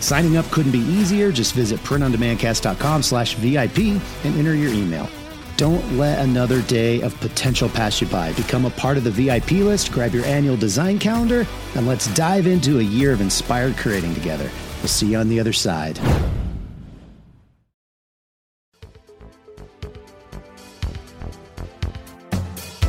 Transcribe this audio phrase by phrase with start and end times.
[0.00, 1.32] Signing up couldn't be easier.
[1.32, 3.78] Just visit printondemandcast.com slash VIP
[4.24, 5.08] and enter your email.
[5.56, 8.32] Don't let another day of potential pass you by.
[8.34, 12.46] Become a part of the VIP list, grab your annual design calendar, and let's dive
[12.46, 14.50] into a year of inspired creating together.
[14.80, 15.98] We'll see you on the other side.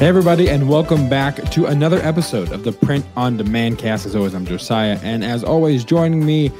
[0.00, 4.06] Hey, everybody, and welcome back to another episode of the Print on Demand Cast.
[4.06, 6.50] As always, I'm Josiah, and as always, joining me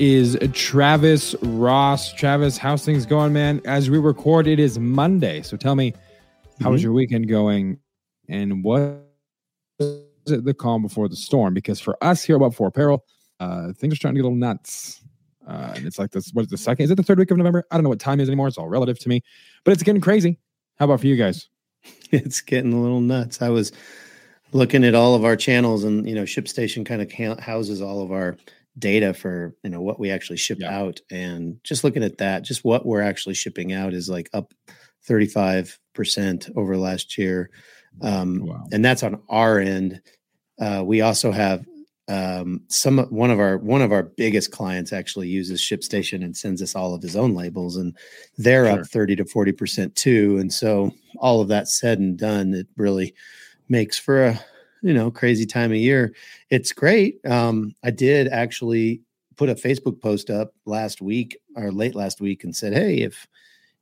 [0.00, 2.12] is Travis Ross.
[2.12, 3.62] Travis, how's things going, man?
[3.66, 5.42] As we record, it is Monday.
[5.42, 6.00] So tell me, how
[6.64, 6.72] Mm-hmm.
[6.72, 7.78] was your weekend going,
[8.28, 9.06] and what
[9.78, 11.54] is it the calm before the storm?
[11.54, 13.04] Because for us here about Four Apparel,
[13.38, 15.02] uh, things are starting to get a little nuts.
[15.46, 16.82] Uh, and it's like this, what is the second?
[16.82, 17.64] Is it the third week of November?
[17.70, 18.48] I don't know what time is anymore.
[18.48, 19.22] It's all relative to me,
[19.62, 20.40] but it's getting crazy.
[20.80, 21.48] How about for you guys?
[22.12, 23.42] It's getting a little nuts.
[23.42, 23.72] I was
[24.52, 28.12] looking at all of our channels, and you know, ShipStation kind of houses all of
[28.12, 28.36] our
[28.78, 30.76] data for you know what we actually ship Yeah.
[30.78, 34.52] out, and just looking at that, just what we're actually shipping out is like up
[35.04, 37.50] thirty five percent over last year,
[38.02, 38.64] um, Wow.
[38.72, 40.00] and that's on our end.
[40.60, 41.64] Uh, we also have
[42.08, 46.62] um, some one of our one of our biggest clients actually uses ShipStation and sends
[46.62, 47.96] us all of his own labels, and
[48.38, 48.80] they're Sure.
[48.80, 50.38] up thirty to forty percent too.
[50.38, 53.14] And so, all of that said and done, it really
[53.68, 54.40] makes for a
[54.82, 56.14] you know crazy time of year.
[56.50, 57.18] It's great.
[57.26, 59.02] Um, I did actually
[59.36, 63.26] put a Facebook post up last week or late last week and said, "Hey, if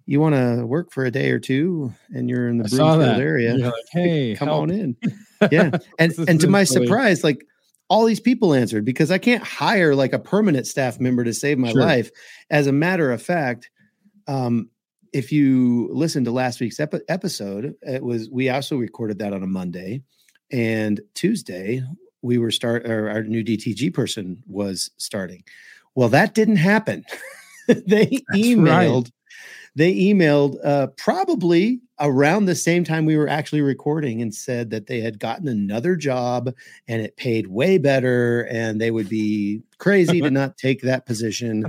[0.07, 3.55] you want to work for a day or two and you're in the Broomfield area,
[3.57, 4.97] like, hey, come on in."
[5.53, 7.45] Yeah, and and to my surprise, like
[7.89, 11.59] all these people answered because I can't hire like a permanent staff member to save
[11.59, 11.81] my Sure.
[11.81, 12.11] life.
[12.51, 13.71] As a matter of fact,
[14.27, 14.71] um,
[15.13, 19.43] if you listen to last week's epi- episode, it was we also recorded that on
[19.43, 20.03] a Monday,
[20.51, 21.83] and Tuesday
[22.23, 25.45] we were start or our new DTG person was starting.
[25.95, 27.05] Well, that didn't happen.
[27.69, 28.23] they right.
[28.35, 29.11] emailed.
[29.77, 34.87] They emailed uh, probably around the same time we were actually recording and said that
[34.87, 36.53] they had gotten another job
[36.89, 41.65] and it paid way better and they would be crazy to not take that position.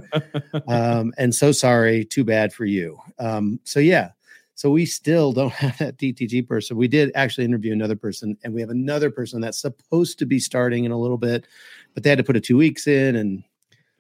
[0.68, 3.00] Um, and so sorry too bad for you.
[3.20, 4.12] Um, so yeah.
[4.56, 6.78] So we still don't have that dtg person.
[6.78, 10.40] We did actually interview another person and we have another person that's supposed to be
[10.40, 11.48] starting in a little bit
[11.94, 13.16] but they had to put a two weeks in.
[13.16, 13.44] And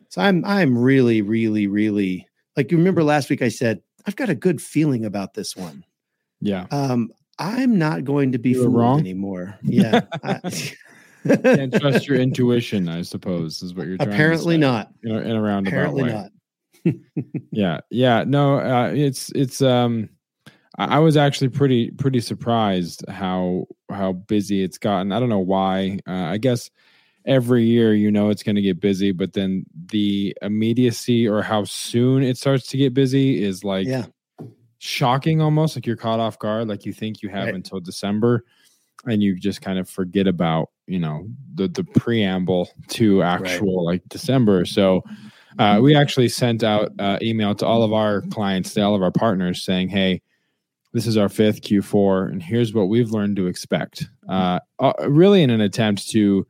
[0.09, 4.29] so i'm i'm really really really like you remember last week i said i've got
[4.29, 5.83] a good feeling about this one
[6.41, 6.65] Yeah.
[6.71, 8.99] um i'm not going to be fooled wrong?
[8.99, 10.71] anymore yeah I-
[11.25, 14.67] Can't trust your intuition, I suppose, is what you're trying apparently to say.
[14.71, 16.11] not In a, in a roundabout apparently way.
[16.13, 16.31] not
[17.51, 17.81] Yeah.
[17.89, 18.23] Yeah.
[18.25, 20.09] No, uh, it's it's um
[20.77, 25.11] I, I was actually pretty pretty surprised how how busy it's gotten.
[25.11, 25.99] I don't know why.
[26.07, 26.69] Uh, I guess
[27.25, 31.65] every year you know it's going to get busy, but then the immediacy or how
[31.65, 34.05] soon it starts to get busy is like yeah
[34.79, 37.55] shocking almost like you're caught off guard like you think you have Right.
[37.55, 38.43] until december
[39.05, 44.01] and you just kind of forget about you know the the preamble to actual like
[44.09, 45.03] december so
[45.59, 49.01] uh, we actually sent out uh, email to all of our clients to all of
[49.01, 50.21] our partners saying hey
[50.93, 55.41] this is our fifth q4 and here's what we've learned to expect uh, uh, really
[55.43, 56.45] in an attempt to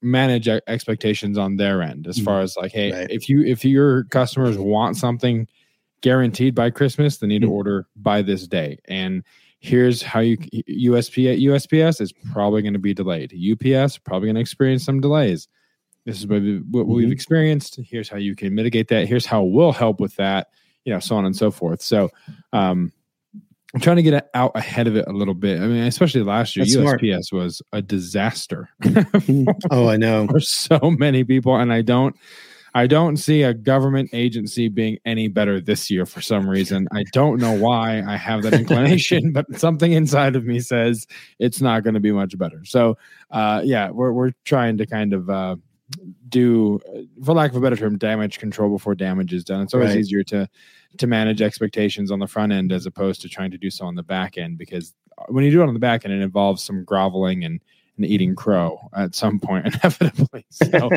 [0.00, 3.10] manage expectations on their end as far as like hey Right.
[3.10, 5.48] if you if your customers want something
[6.00, 7.52] guaranteed by christmas they need to Mhm.
[7.52, 9.22] order by this day and
[9.60, 13.32] here's how you usp usps is probably going to be delayed
[13.74, 15.48] ups probably going to experience some delays
[16.06, 17.12] this is what, we, what we've Mhm.
[17.12, 20.48] experienced here's how you can mitigate that here's how we'll help with that
[20.84, 22.08] you know so on and so forth so
[22.52, 22.92] um
[23.74, 25.60] I'm trying to get out ahead of it a little bit.
[25.60, 27.02] I mean, especially last year, That's smart.
[27.02, 28.70] USPS was a disaster
[29.70, 32.16] oh i know for so many people, and I don't,
[32.74, 36.88] I don't see a government agency being any better this year for some reason.
[36.92, 41.06] I don't know why I have that inclination, but something inside of me says
[41.38, 42.64] it's not going to be much better.
[42.64, 42.96] So,
[43.30, 45.56] uh, yeah, we're we're trying to kind of uh,
[46.28, 46.80] do,
[47.24, 49.62] for lack of a better term, damage control before damage is done.
[49.62, 49.98] It's always right.
[49.98, 50.48] easier to
[50.96, 53.94] to manage expectations on the front end as opposed to trying to do so on
[53.94, 54.94] the back end because
[55.28, 57.60] when you do it on the back end, it involves some groveling and
[57.98, 60.46] and eating crow at some point inevitably.
[60.50, 60.90] So,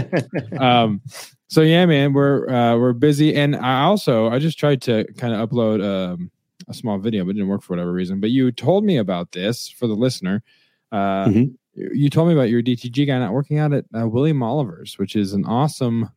[0.58, 1.02] um,
[1.48, 5.34] so yeah, man, we're uh, we're busy, and I also I just tried to kind
[5.34, 6.32] of upload um,
[6.68, 8.20] a small video, but it didn't work for whatever reason.
[8.20, 10.44] But you told me about this for the listener.
[10.92, 11.44] Uh, mm-hmm.
[11.94, 15.16] You told me about your DTG guy not working out at uh, William Oliver's, which
[15.16, 16.10] is an awesome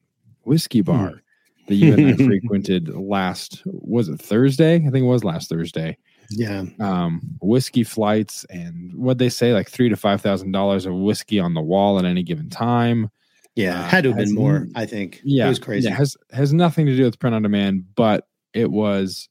[0.42, 0.92] whiskey hmm.
[0.92, 1.22] bar
[1.66, 3.62] that you and I frequented last.
[3.64, 4.76] Was it Thursday?
[4.76, 5.96] I think it was last Thursday.
[6.30, 6.64] Yeah.
[6.80, 11.38] Um, whiskey flights and what they say, like three to five thousand dollars of whiskey
[11.38, 13.10] on the wall at any given time.
[13.54, 14.66] Yeah, uh, had to have been more.
[14.74, 15.20] I think.
[15.24, 15.88] Yeah, it was crazy.
[15.88, 19.28] Yeah, has has nothing to do with print on demand, but it was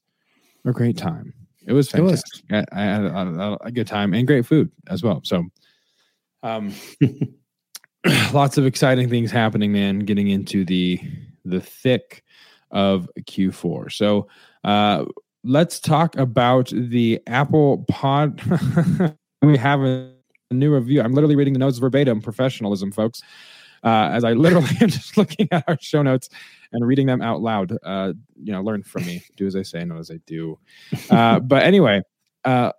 [0.64, 1.34] a great time.
[1.66, 2.44] It was fantastic.
[2.50, 2.64] It was.
[2.72, 5.22] I, I, had a, a, good time and great food as well.
[5.24, 5.44] So,
[6.42, 6.74] um,
[8.32, 10.00] lots of exciting things happening, man.
[10.00, 11.00] Getting into the
[11.44, 12.22] the thick
[12.70, 13.92] of Q4.
[13.92, 14.28] So,
[14.64, 15.04] uh,
[15.44, 18.40] let's talk about the Apple Pod.
[19.42, 20.12] we have a,
[20.50, 21.00] new review.
[21.00, 23.22] I'm literally reading the notes verbatim, professionalism, folks.
[23.82, 26.28] Uh, as I literally am just looking at our show notes
[26.72, 27.76] and reading them out loud.
[27.82, 29.24] Uh, you know, learn from me.
[29.36, 30.58] Do as I say, not as I do.
[31.10, 32.02] Uh, but anyway,
[32.44, 32.70] uh,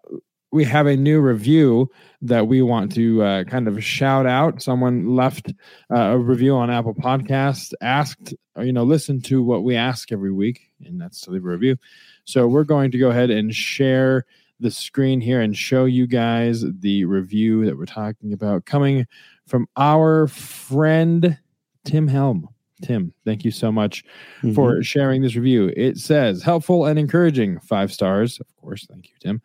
[0.55, 1.91] we have a new review
[2.21, 4.61] that we want to uh, kind of shout out.
[4.61, 5.51] Someone left
[5.93, 10.31] uh, a review on Apple Podcast, asked, you know, listen to what we ask every
[10.31, 11.75] week, and that's to leave a review.
[12.23, 14.25] So we're going to go ahead and share
[14.61, 19.05] the screen here and show you guys the review that we're talking about coming
[19.45, 21.37] from our friend
[21.83, 22.47] Tim Helm.
[22.81, 24.05] Tim, thank you so much
[24.37, 24.53] mm-hmm.
[24.53, 25.73] for sharing this review.
[25.75, 28.39] It says helpful and encouraging, five stars.
[28.39, 29.41] Of course, thank you, Tim.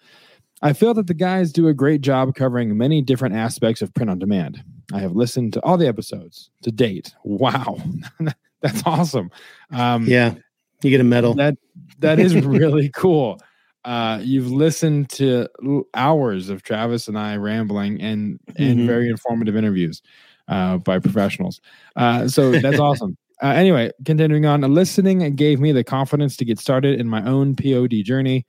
[0.62, 4.10] I feel that the guys do a great job covering many different aspects of print
[4.10, 4.62] on demand.
[4.92, 7.14] I have listened to all the episodes to date.
[7.24, 7.78] Wow,
[8.60, 9.30] that's awesome.
[9.72, 10.34] Um, yeah,
[10.82, 11.34] you get a medal.
[11.34, 11.56] That
[12.00, 13.40] that is really cool.
[13.84, 15.48] Uh, you've listened to
[15.94, 18.86] hours of Travis and I rambling and and mm-hmm.
[18.86, 20.02] very informative interviews
[20.48, 21.60] uh, by professionals.
[21.96, 23.16] Uh, so that's awesome.
[23.42, 27.56] Uh, anyway, continuing on, listening gave me the confidence to get started in my own
[27.56, 28.44] POD journey.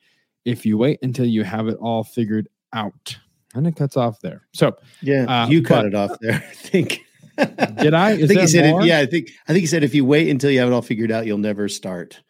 [0.46, 3.18] If you wait until you have it all figured out,
[3.54, 4.48] and it cuts off there.
[4.54, 6.36] So yeah, uh, you cut but, it off there.
[6.36, 7.02] I think.
[7.38, 8.12] Did I?
[8.12, 8.66] Is I think he said.
[8.66, 9.30] If, yeah, I think.
[9.48, 11.38] I think he said if you wait until you have it all figured out, you'll
[11.38, 12.22] never start.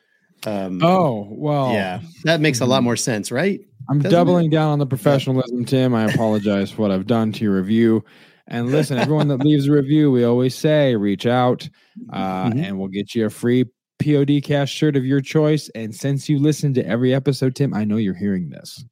[0.46, 3.60] Um, oh well, yeah, that makes a lot more sense, right?
[3.90, 4.52] I'm Doesn't doubling it?
[4.52, 5.94] down on the professionalism, Tim.
[5.94, 8.04] I apologize for what I've done to your review.
[8.48, 11.68] And listen, everyone that leaves a review, we always say reach out,
[12.12, 12.60] uh, mm-hmm.
[12.60, 13.66] and we'll get you a free
[14.03, 15.69] POD Cast shirt of your choice.
[15.75, 18.83] And since you listen to every episode, Tim, I know you're hearing this.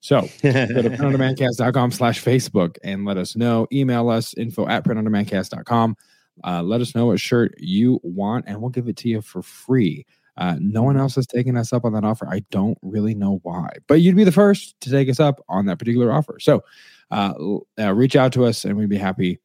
[0.00, 0.30] So go to
[0.90, 3.66] printondemandcast.com slash Facebook and let us know.
[3.72, 5.96] Email us info at printondemandcast.com.
[6.42, 9.40] Uh, let us know what shirt you want, and we'll give it to you for
[9.40, 10.04] free.
[10.36, 12.28] Uh, no one else has taken us up on that offer.
[12.28, 15.66] I don't really know why, but you'd be the first to take us up on
[15.66, 16.38] that particular offer.
[16.40, 16.64] So
[17.10, 17.34] uh,
[17.78, 19.38] uh, reach out to us and we'd be happy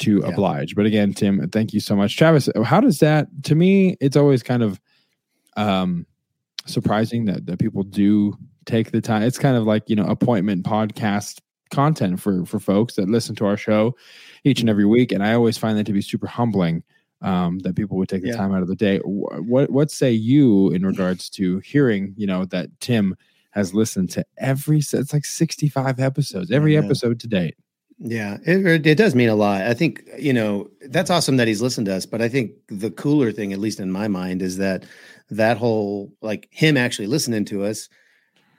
[0.00, 0.28] to yeah.
[0.28, 0.74] oblige.
[0.74, 2.16] But again, Tim, thank you so much.
[2.16, 4.80] Travis, how does that, to me, it's always kind of
[5.56, 6.06] um,
[6.66, 8.36] surprising that, that people do
[8.66, 9.22] take the time.
[9.22, 13.44] It's kind of like, you know, appointment podcast content for for folks that listen to
[13.44, 13.96] our show
[14.44, 16.84] each and every week and i always find that to be super humbling
[17.24, 18.36] um, that people would take the yeah.
[18.36, 18.98] time out of the day.
[18.98, 23.16] What what say you in regards to hearing, you know, that Tim
[23.52, 27.56] has listened to every it's like 65 episodes, every episode to date.
[27.98, 29.62] Yeah, it, it does mean a lot.
[29.62, 32.90] I think, you know, that's awesome that he's listened to us, but I think the
[32.90, 34.84] cooler thing, at least in my mind, is that
[35.30, 37.88] that whole like him actually listening to us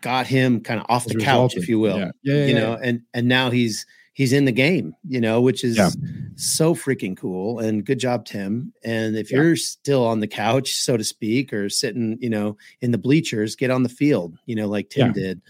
[0.02, 1.98] got him kind of off the couch, if you will.
[1.98, 2.12] Yeah.
[2.24, 5.64] Yeah, yeah, you know, and and now he's he's in the game, you know, which
[5.64, 5.90] is yeah.
[6.36, 7.60] so freaking cool.
[7.60, 8.72] And good job, Tim.
[8.84, 9.42] And if yeah.
[9.42, 13.58] you're still on the couch, so to speak, or sitting, you know, in the bleachers,
[13.58, 15.14] get on the field, you know, like Tim yeah.
[15.14, 15.42] did.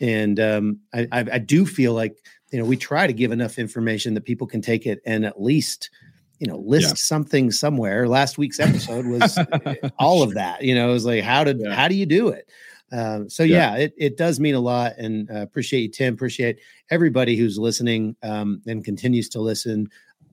[0.00, 2.16] And um, I, I, I do feel like,
[2.52, 5.40] you know, we try to give enough information that people can take it and at
[5.40, 5.90] least,
[6.38, 8.06] you know, list something somewhere.
[8.06, 9.38] Last week's episode was
[9.98, 10.62] all of that.
[10.62, 12.50] You know, it was like, how did how do you do it?
[12.92, 13.74] Um, so yeah.
[13.74, 16.12] yeah, it, it does mean a lot and uh, appreciate you, Tim.
[16.12, 16.58] Appreciate
[16.90, 19.88] everybody who's listening um, and continues to listen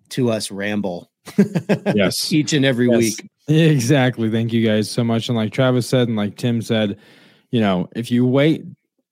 [0.09, 1.09] to us ramble.
[1.95, 2.33] yes.
[2.33, 2.97] Each and every yes.
[2.97, 3.29] week.
[3.47, 4.29] Exactly.
[4.29, 5.29] Thank you guys so much.
[5.29, 6.97] And like Travis said, and like Tim said,
[7.51, 8.65] you know, if you wait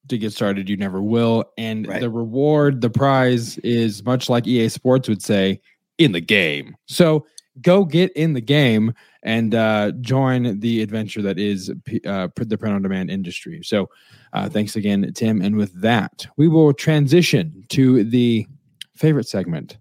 [0.09, 1.45] to get started, you never will.
[1.57, 2.01] And right.
[2.01, 5.59] the reward, the prize is much like EA Sports would say,
[5.97, 6.75] in the game.
[6.85, 7.25] So
[7.61, 11.69] go get in the game and uh, join the adventure that is
[12.05, 13.61] uh, the print on demand industry.
[13.63, 13.89] So,
[14.33, 15.41] uh, thanks again, Tim.
[15.41, 18.47] And with that, we will transition to the
[18.95, 19.77] favorite segment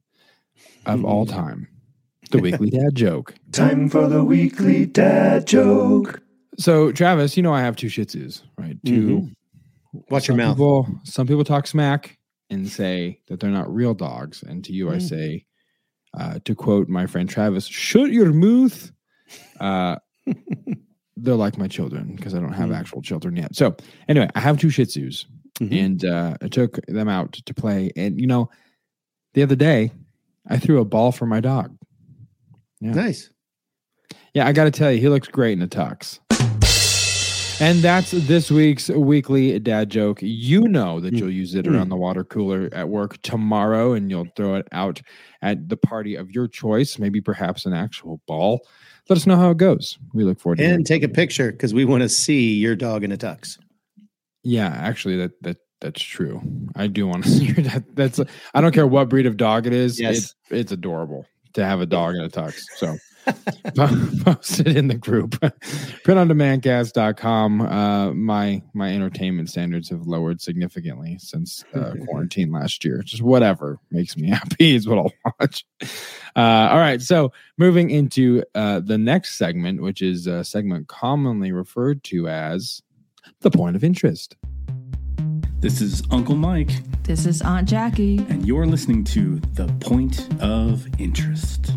[0.87, 1.69] of all time
[2.31, 3.35] the weekly dad joke.
[3.53, 6.21] Time for the weekly dad joke.
[6.59, 8.77] So, Travis, you know I have two Shih Tzus, right?
[8.85, 9.36] 2 Mhm.
[10.11, 10.57] Watch your mouth.
[10.57, 12.19] People, some people talk smack
[12.51, 15.09] and say that they're not real dogs, and to you I Mm.
[15.09, 15.47] say,
[16.15, 18.91] uh, to quote my friend Travis, "Shut your mouth."
[19.61, 19.97] Uh,
[21.17, 22.77] they're like my children because I don't have Mm.
[22.77, 23.55] actual children yet.
[23.57, 23.75] So,
[24.09, 25.25] anyway, I have two Shih Tzus,
[25.61, 25.85] Mhm.
[25.85, 27.91] and uh, I took them out to play.
[27.97, 28.51] And you know,
[29.35, 29.91] the other day,
[30.47, 31.77] I threw a ball for my dog.
[32.81, 32.93] Yeah.
[32.93, 33.31] Nice.
[34.35, 36.21] Yeah, I got to tell you, he looks great in a tux.
[37.59, 40.19] And that's this week's weekly dad joke.
[40.21, 41.91] You know that you'll use it around mm-hmm.
[41.91, 45.01] the water cooler at work tomorrow, and you'll throw it out
[45.41, 48.61] at the party of your choice, maybe perhaps an actual ball.
[49.09, 49.99] Let us know how it goes.
[50.13, 52.77] We look forward to hearing And take a picture because we want to see your
[52.77, 53.59] dog in a tux.
[54.43, 56.43] Yeah, actually, that that that's true.
[56.75, 57.85] I do want to see your that.
[57.97, 58.21] That's
[58.53, 59.99] I don't care what breed of dog it is.
[59.99, 60.17] Yes.
[60.19, 62.61] It's it's adorable to have a dog in a tux.
[62.77, 62.99] So
[64.25, 65.31] post it in the group.
[66.05, 67.61] Printondemandcast.com.
[67.61, 73.03] Uh, my my entertainment standards have lowered significantly since uh, quarantine last year.
[73.03, 75.65] Just whatever makes me happy is what I'll watch.
[76.35, 81.53] Uh, all right, so moving into uh, the next segment, which is a segment commonly
[81.53, 82.83] referred to as
[83.41, 84.37] the point of interest.
[85.59, 86.71] This is Uncle Mike,
[87.03, 88.19] This is Aunt Jackie.
[88.29, 91.73] and you're listening to The Point of Interest.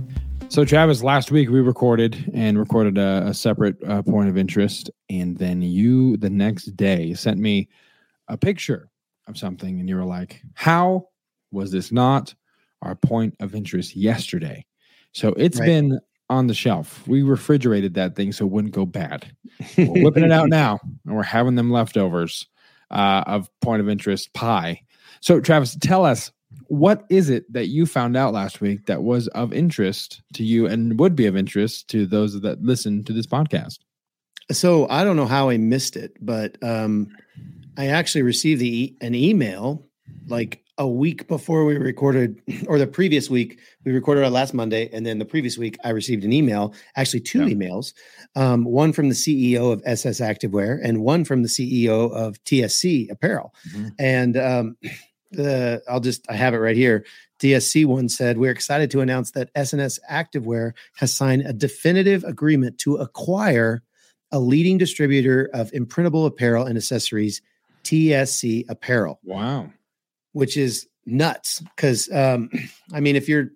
[0.50, 4.90] So, Travis, last week we recorded and recorded a, a separate uh, point of interest,
[5.08, 7.70] and then you the next day sent me
[8.28, 8.90] a picture
[9.28, 11.08] of something, and you were like, "How
[11.52, 12.34] was this not
[12.82, 14.66] our point of interest yesterday?"
[15.12, 15.68] So it's Right.
[15.68, 16.00] been
[16.32, 17.08] on the shelf.
[17.08, 19.32] We refrigerated that thing so it wouldn't go bad.
[19.78, 22.48] We're whipping it out now, and we're having them leftovers
[22.90, 24.82] uh, of point of interest pie.
[25.22, 26.32] So, Travis, tell us
[26.68, 30.66] what is it that you found out last week that was of interest to you
[30.68, 33.80] and would be of interest to those that listen to this podcast?
[34.52, 37.08] So I don't know how I missed it, but um,
[37.78, 39.86] I actually received the an email
[40.28, 44.90] like a week before we recorded, or the previous week we recorded our last Monday,
[44.94, 47.54] and then the previous week I received an email, actually two Yeah.
[47.54, 47.94] emails,
[48.36, 53.10] um, one from the CEO of SS Activewear and one from the CEO of TSC
[53.12, 53.92] Apparel, Mhm.
[54.00, 54.78] and um,
[55.32, 57.06] the I'll just I have it right here.
[57.40, 62.78] TSC one said, We're excited to announce that S&S Activewear has signed a definitive agreement
[62.80, 63.82] to acquire
[64.32, 67.42] a leading distributor of imprintable apparel and accessories,
[67.84, 69.72] TSC Apparel, Wow.
[70.34, 71.62] which is nuts.
[71.76, 72.50] Because, um,
[72.94, 73.50] I mean, if you're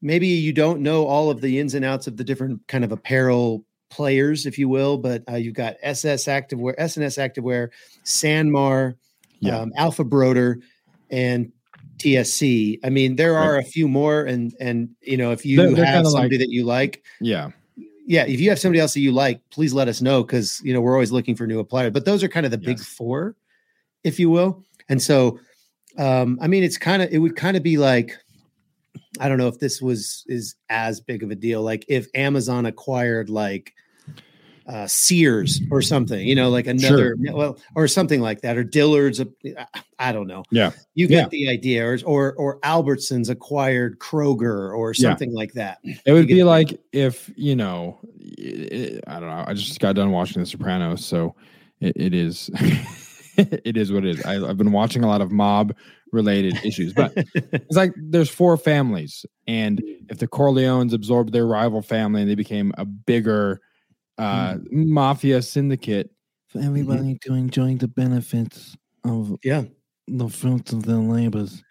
[0.00, 2.92] maybe you don't know all of the ins and outs of the different kind of
[2.92, 7.68] apparel players, if you will, but uh, you've got SS Activewear, S&S Activewear,
[8.04, 8.94] Sanmar,
[9.40, 9.58] Yeah.
[9.60, 10.58] um, Alpha Broder,
[11.12, 11.52] and
[11.98, 12.80] TSC.
[12.82, 15.84] I mean, there are a few more, and and you know, if you They're- they're
[15.84, 17.50] have somebody like- that you like, Yeah.
[18.06, 20.72] yeah, if you have somebody else that you like, please let us know because you
[20.72, 21.92] know we're always looking for new appliers.
[21.92, 23.36] But those are kind of the big four,
[24.02, 24.64] if you will.
[24.88, 25.38] And so,
[25.98, 28.16] um, I mean, it's kind of it would kind of be like,
[29.20, 31.62] I don't know if this was is as big of a deal.
[31.62, 33.74] Like if Amazon acquired like
[34.66, 39.20] uh, Sears or something, you know, like another well, or something like that, or Dillard's.
[39.20, 39.24] uh,
[39.98, 40.44] I don't know.
[40.50, 40.72] Yeah.
[40.94, 41.28] you get Yeah.
[41.28, 45.10] the idea, or or or Albertsons acquired Kroger or Yeah.
[45.10, 45.78] something like that.
[45.82, 49.44] It would be like if, you know, it, I don't know.
[49.46, 51.04] I just got done watching The Sopranos.
[51.04, 51.34] So
[51.80, 52.50] it, it is.
[53.36, 54.24] it is what it is.
[54.26, 55.74] I, I've been watching a lot of mob
[56.12, 61.80] related issues, but it's like there's four families, and if the Corleones absorbed their rival
[61.80, 63.60] family and they became a bigger
[64.18, 66.10] uh, mafia syndicate,
[66.48, 69.64] for everybody to enjoy the benefits of Yeah.
[70.06, 71.62] the fruits of their labors.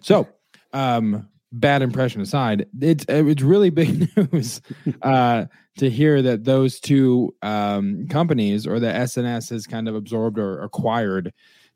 [0.00, 0.28] So,
[0.72, 4.60] um, bad impression aside, it's uh, it's really big news
[5.02, 5.46] uh,
[5.78, 10.62] to hear that those two um, companies or the S&S has kind of absorbed or
[10.62, 11.32] acquired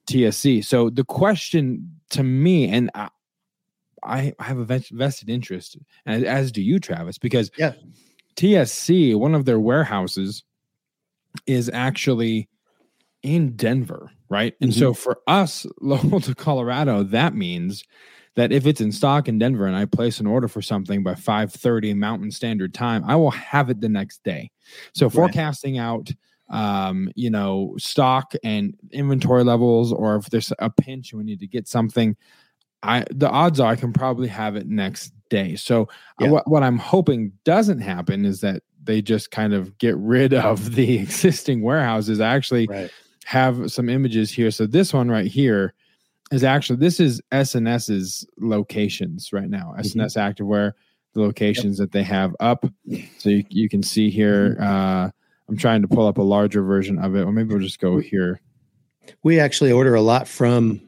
[0.09, 0.65] TSC.
[0.65, 3.09] So the question to me, and I,
[4.05, 7.73] I have a ves- vested interest, and as do you, Travis, because Yeah.
[8.37, 10.45] TSC, one of their warehouses,
[11.47, 12.49] is actually
[13.23, 14.55] in Denver, right?
[14.61, 17.85] And so for us local to Colorado, that means
[18.35, 21.15] that if it's in stock in Denver and I place an order for something by
[21.15, 24.51] 5:30 Mountain Standard Time, I will have it the next day.
[24.95, 25.15] So Right.
[25.15, 26.11] forecasting out
[26.51, 31.41] um, you know, stock and inventory levels or if there's a pinch and we need
[31.41, 32.15] to get something
[32.83, 35.57] I the odds are I can probably have it next day.
[35.57, 35.87] So uh,
[36.25, 36.31] Yeah.
[36.31, 40.75] what what I'm hoping doesn't happen is that they just kind of get rid of
[40.75, 42.21] the existing warehouses.
[42.21, 42.91] I actually Right.
[43.25, 44.51] have some images here.
[44.51, 45.75] So this one right here
[46.33, 49.75] is actually this is S&S's locations right now.
[49.77, 50.01] Mm-hmm.
[50.01, 50.73] S&S Activewear,
[51.15, 52.65] the locations that they have up.
[53.19, 54.57] So you, you can see here.
[54.59, 54.63] Mm-hmm.
[54.63, 55.11] Uh,
[55.49, 57.99] I'm trying to pull up a larger version of it, or maybe we'll just go
[57.99, 58.41] here.
[59.23, 60.81] We actually order a lot from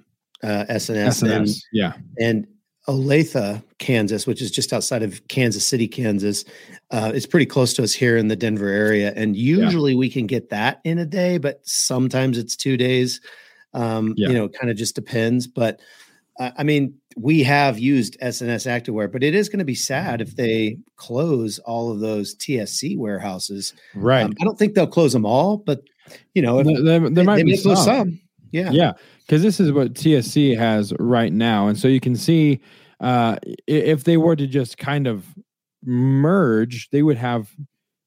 [0.44, 2.46] uh, S&S, and, yeah, and
[2.88, 6.44] Olathe, Kansas, which is just outside of Kansas City, Kansas.
[6.90, 10.26] Uh, it's pretty close to us here in the Denver area, and usually we can
[10.26, 13.20] get that in a day, but sometimes it's two days.
[13.72, 14.28] Um, Yeah.
[14.28, 15.46] You know, kind of just depends.
[15.46, 15.80] But
[16.38, 20.20] uh, I mean, we have used S&S Activewear, but it is going to be sad
[20.20, 23.72] if they close all of those TSC warehouses.
[23.94, 24.24] right.
[24.24, 25.80] Um, I don't think they'll close them all, but
[26.34, 27.76] you know, if there, there- there they, might they be some.
[27.76, 28.20] some.
[28.52, 28.70] Yeah.
[28.70, 28.92] Yeah,
[29.26, 32.60] because this is what TSC has right now, and so you can see
[33.00, 35.26] uh, if they were to just kind of
[35.84, 37.50] merge, they would have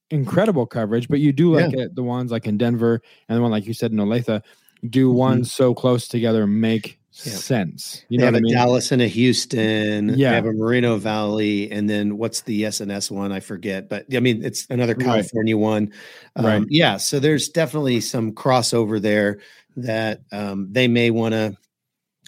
[0.10, 1.08] incredible coverage.
[1.08, 3.74] But you do look at the ones like in Denver and the one like you
[3.74, 4.42] said in Olathe,
[4.90, 7.30] do ones so close together make Mm-hmm.
[7.30, 7.36] Yeah.
[7.38, 8.06] sense.
[8.10, 8.54] You they know have what I a mean?
[8.54, 10.10] Dallas and a Houston.
[10.10, 10.30] Yeah.
[10.30, 13.32] They have a Moreno Valley, and then what's the S&S one?
[13.32, 15.04] I forget, but I mean it's another Right.
[15.06, 15.92] California one.
[16.36, 16.64] Um, Right.
[16.70, 19.40] Yeah, so there's definitely some crossover there
[19.78, 21.56] that um, they may want to,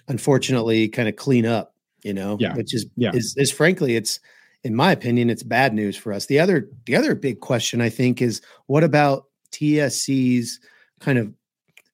[0.08, 1.74] unfortunately, kind of clean up.
[2.04, 2.56] You know, Yeah.
[2.56, 3.12] which is Yeah.
[3.14, 4.20] is is frankly, it's
[4.64, 6.28] in my opinion, it's bad news for us.
[6.28, 10.60] The other the other big question I think is what about TSC's
[11.02, 11.34] kind of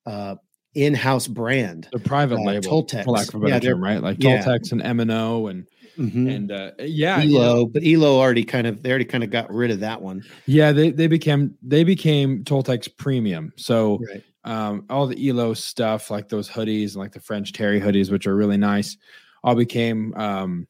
[0.06, 0.36] uh,
[0.76, 1.88] in-house brand?
[1.92, 3.04] The private uh, label, Tultex.
[3.06, 4.02] for lack of a Yeah, better they're- term, right?
[4.04, 4.44] Like yeah.
[4.44, 5.66] Tultex and M and O, and
[5.98, 6.36] Mhm.
[6.36, 9.72] and uh, yeah, Elo, but Elo already kind of they already kind of got rid
[9.72, 10.24] of that one.
[10.46, 13.54] yeah, they they became they became Tultex premium.
[13.56, 14.24] So Right.
[14.46, 18.28] Um, all the Elo stuff, like those hoodies and like the French Terry hoodies, which
[18.28, 18.96] are really nice,
[19.44, 20.68] all became um,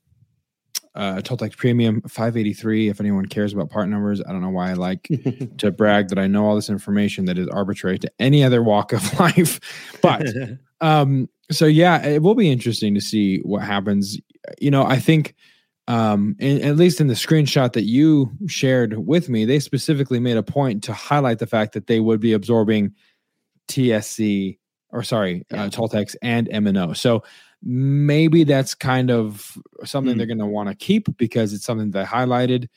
[0.96, 2.88] uh, Tultex Premium 583.
[2.88, 5.10] If anyone cares about part numbers, I don't know why I like
[5.58, 8.94] to brag that I know all this information that is arbitrary to any other walk
[8.94, 9.60] of life.
[10.02, 10.28] But
[10.82, 14.18] um, so yeah, it will be interesting to see what happens.
[14.60, 15.36] You know, I think
[15.88, 20.36] um in, at least in the screenshot that you shared with me they specifically made
[20.36, 22.92] a point to highlight the fact that they would be absorbing
[23.68, 24.58] tsc
[24.92, 27.24] or sorry uh, tultex and m&o so
[27.64, 30.18] maybe that's kind of something Hmm.
[30.18, 32.68] they're going to want to keep because it's something they highlighted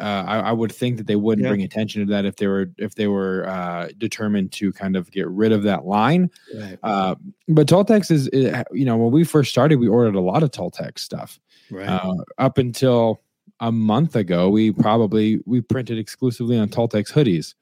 [0.00, 1.50] uh, I, I would think that they wouldn't Yeah.
[1.50, 5.08] bring attention to that if they were if they were uh, determined to kind of
[5.12, 7.14] get rid of that line right, uh,
[7.48, 10.50] but Tultex is, uh, you know, when we first started, we ordered a lot of
[10.50, 11.38] Tultex stuff.
[11.70, 11.86] right.
[11.88, 13.22] Uh, up until
[13.60, 17.54] a month ago, we probably we printed exclusively on Tultex hoodies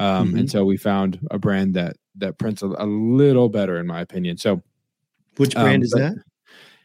[0.00, 0.40] um, Mhm.
[0.40, 4.36] until we found a brand that that prints a, a little better, in my opinion.
[4.36, 4.62] So,
[5.36, 6.14] Which um, brand is but- that?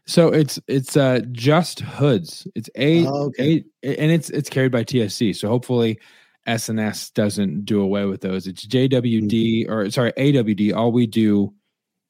[0.06, 2.48] so it's it's uh, just hoods.
[2.56, 3.64] It's a, Oh, okay.
[3.84, 5.34] a- and it's it's carried by TSC.
[5.36, 6.00] So hopefully.
[6.48, 8.46] S&S doesn't do away with those.
[8.46, 10.74] It's JWD or sorry AWD.
[10.76, 11.52] All we do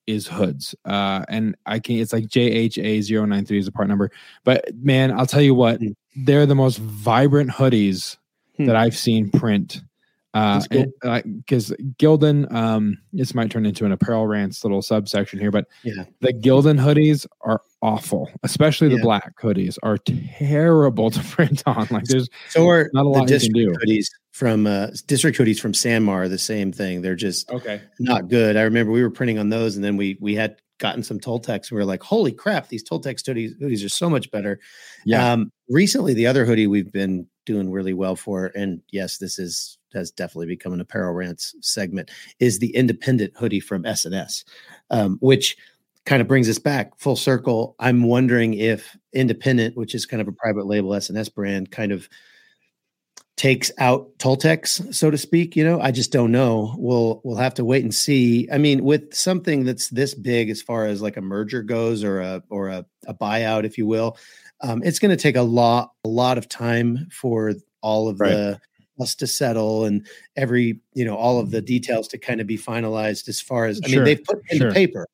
[0.08, 0.76] is hoods.
[0.84, 4.12] Uh, and I can it's like JHA093 is the part number.
[4.44, 5.92] But man, I'll tell you what, Hmm.
[6.18, 8.18] they're the most vibrant hoodies
[8.58, 8.66] Hmm.
[8.66, 9.82] that I've seen print.
[10.36, 11.22] Uh, That's cool.
[11.38, 16.04] because Gildan, um, this might turn into an apparel rants little subsection here, but Yeah.
[16.20, 19.02] the Gildan hoodies are awful, especially the Yeah.
[19.04, 21.88] black hoodies are terrible to print on.
[21.90, 23.74] Like there's So are not a lot you can do.
[23.86, 27.02] hoodies from uh, district hoodies from Sanmar are the same thing.
[27.02, 27.82] They're just okay.
[28.02, 28.58] not good.
[28.58, 31.70] I remember we were printing on those, and then we we had gotten some Tultex.
[31.70, 32.68] And we were like, "Holy crap!
[32.68, 34.60] These Tultex hoodies hoodies are so much better."
[35.06, 35.32] Yeah.
[35.32, 39.78] Um, recently, the other hoodie we've been doing really well for, and yes, this is
[39.96, 44.46] has definitely become an apparel rants segment, is the independent hoodie from S&S,
[44.92, 45.58] um, which
[46.06, 47.76] kind of brings us back full circle.
[47.80, 52.08] I'm wondering if independent, which is kind of a private label S&S brand, kind of
[53.38, 55.56] takes out Tultex, so to speak.
[55.56, 56.76] You know, I just don't know.
[56.78, 58.48] We'll we'll have to wait and see.
[58.52, 62.22] I mean, with something that's this big as far as like a merger goes or
[62.22, 64.18] a or a, a buyout, if you will,
[64.62, 68.32] um, it's going to take a lot a lot of time for all of Right.
[68.32, 68.60] the
[69.00, 70.06] us to settle and
[70.36, 73.82] every you know all of the details to kind of be finalized as far as
[73.84, 74.70] I Sure, mean they've put in sure.
[74.70, 75.08] the paper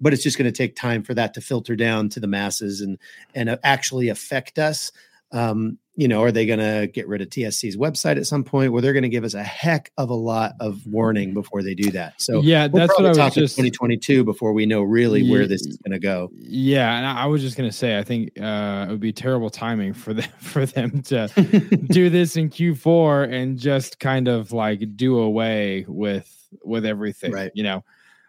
[0.00, 2.80] but it's just going to take time for that to filter down to the masses
[2.80, 2.98] and
[3.34, 4.92] and uh, actually affect us
[5.32, 8.72] um you know are they going to get rid of tsc's website at some point?
[8.72, 11.74] Where they're going to give us a heck of a lot of warning before they
[11.74, 12.20] do that.
[12.20, 15.66] So yeah, that's what I was talking just 2022 before we know really where this
[15.66, 16.30] is going to go.
[16.34, 19.92] Yeah, and I was just gonna say, I think uh, it would be terrible timing
[19.92, 21.28] for them for them to
[21.90, 26.30] do this in Q4 and just kind of like do away with
[26.62, 27.50] with everything, Right.
[27.54, 27.84] You know,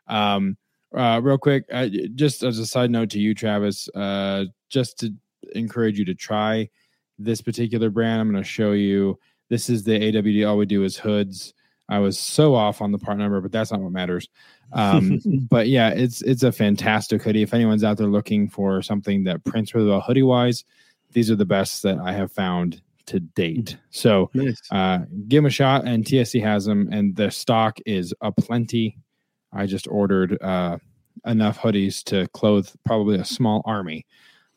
[0.08, 0.58] um,
[0.96, 5.14] uh, real quick, uh, just as a side note to you, Travis, uh, just to
[5.56, 6.70] encourage you to try
[7.24, 9.20] this particular brand, I'm going to show you.
[9.50, 10.48] This is the AWD.
[10.48, 11.54] All we do is hoods.
[11.90, 14.30] I was so off on the part number, but that's not what matters.
[14.72, 17.44] Um, but yeah, it's it's a fantastic hoodie.
[17.44, 20.64] If anyone's out there looking for something that prints really well hoodie wise,
[21.12, 23.78] these are the best that I have found to date.
[23.92, 24.62] So Nice.
[24.72, 28.98] uh, give them a shot, and TSC has them, and the stock is a plenty.
[29.52, 30.78] I just ordered uh,
[31.26, 34.06] enough hoodies to clothe probably a small army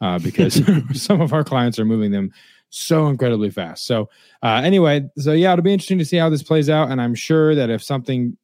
[0.00, 0.62] uh, because
[0.94, 2.32] some of our clients are moving them
[2.70, 3.86] so incredibly fast.
[3.86, 4.08] So
[4.42, 7.14] uh, anyway, so yeah, it'll be interesting to see how this plays out, and I'm
[7.14, 8.36] sure that if something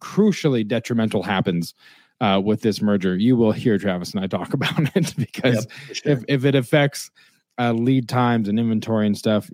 [0.00, 1.74] crucially detrimental happens
[2.20, 5.96] uh, with this merger, you will hear Travis and I talk about it because Yep,
[5.96, 6.12] sure.
[6.12, 7.10] if if it affects
[7.58, 9.50] uh, lead times and inventory and stuff,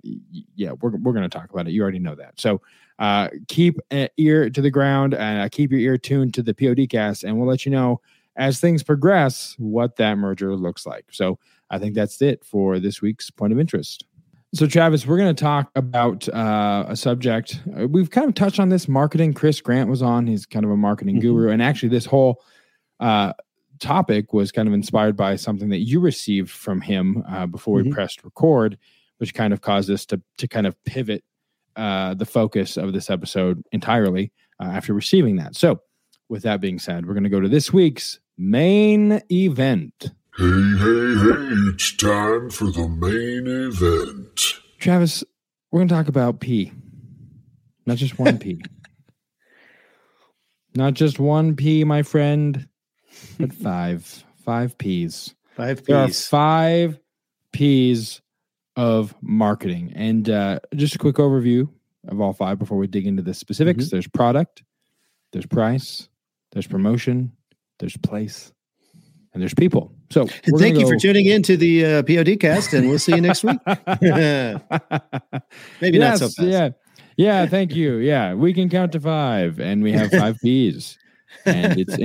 [0.55, 1.71] yeah, we're we're going to talk about it.
[1.71, 2.39] You already know that.
[2.39, 2.61] So
[2.99, 6.53] uh, keep an ear to the ground and uh, keep your ear tuned to the
[6.53, 8.01] PODcast, and we'll let you know
[8.35, 11.05] as things progress what that merger looks like.
[11.11, 11.39] So
[11.69, 14.05] I think that's it for this week's point of interest.
[14.55, 17.59] So, Travis, we're going to talk about uh, a subject.
[17.79, 19.33] Uh, We've kind of touched on this marketing.
[19.35, 20.25] Chris Grant was on.
[20.25, 21.21] He's kind of a marketing Mhm.
[21.21, 21.51] guru.
[21.51, 22.41] And actually, this whole
[22.99, 23.33] uh,
[23.79, 27.83] topic was kind of inspired by something that you received from him uh, before we
[27.83, 27.91] Mhm.
[27.91, 28.77] pressed record,
[29.19, 31.23] which kind of caused us to, to kind of pivot
[31.75, 35.55] uh, the focus of this episode entirely uh, after receiving that.
[35.55, 35.79] So,
[36.27, 40.11] with that being said, we're going to go to this week's main event.
[40.39, 44.53] Hey, hey, hey, it's time for the main event.
[44.77, 45.21] Travis,
[45.69, 46.71] we're going to talk about P.
[47.85, 48.61] Not just one P.
[50.75, 52.69] Not just one P, my friend,
[53.37, 54.23] but five.
[54.45, 55.35] Five P's.
[55.57, 56.25] Five There are P's.
[56.29, 56.99] five
[57.51, 58.21] P's
[58.77, 59.91] of marketing.
[59.93, 61.67] And uh, just a quick overview
[62.07, 63.87] of all five before we dig into the specifics.
[63.87, 63.95] Mm-hmm.
[63.95, 64.63] There's product,
[65.33, 66.07] there's price,
[66.53, 67.33] there's promotion,
[67.79, 68.53] there's place,
[69.33, 69.93] and there's people.
[70.09, 73.43] So thank you for tuning in to the uh, PODcast, and we'll see you next
[73.43, 73.59] week.
[75.81, 76.41] Maybe not so fast.
[76.41, 76.69] Yeah.
[77.17, 77.45] Yeah.
[77.45, 77.97] Thank you.
[77.97, 78.33] Yeah.
[78.33, 80.97] We can count to five and we have five P's.
[81.45, 81.97] And it's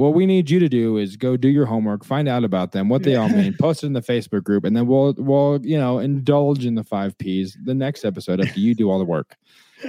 [0.00, 2.88] what we need you to do is go do your homework, find out about them,
[2.88, 5.76] what they all mean, post it in the Facebook group, and then we'll we'll you
[5.76, 9.36] know indulge in the five P's the next episode after you do all the work.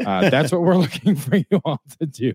[0.05, 2.33] Uh, that's what we're looking for you all to do.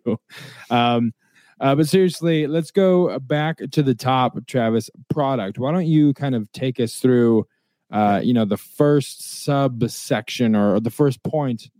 [0.70, 1.12] Um,
[1.60, 4.90] uh, but seriously, let's go back to the top, Travis.
[5.08, 5.58] Product.
[5.58, 7.46] Why don't you kind of take us through,
[7.90, 11.70] uh, you know, the first subsection or the first point,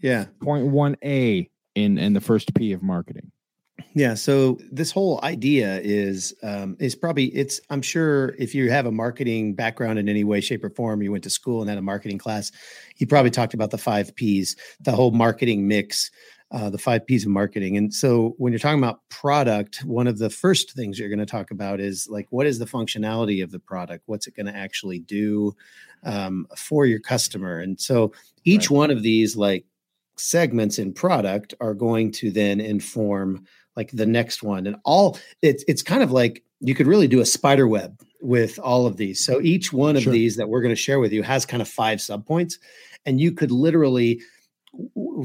[0.00, 0.26] Yeah.
[0.40, 3.30] point one A in in the first P of marketing.
[3.94, 4.14] Yeah.
[4.14, 7.60] So this whole idea is um, is probably it's.
[7.68, 11.12] I'm sure if you have a marketing background in any way, shape, or form, you
[11.12, 12.52] went to school and had a marketing class,
[12.96, 16.10] you probably talked about the five P's, the whole marketing mix,
[16.52, 17.76] uh, the five P's of marketing.
[17.78, 21.26] And so when you're talking about product, one of the first things you're going to
[21.26, 24.04] talk about is like what is the functionality of the product?
[24.06, 25.56] What's it going to actually do
[26.04, 27.58] um, for your customer?
[27.60, 28.12] And so
[28.44, 28.76] each Right.
[28.76, 29.64] one of these like
[30.16, 33.44] segments in product are going to then inform
[33.76, 37.20] like the next one and all it's it's kind of like you could really do
[37.20, 40.12] a spider web with all of these so each one of Sure.
[40.12, 42.58] these that we're going to share with you has kind of five subpoints
[43.06, 44.20] and you could literally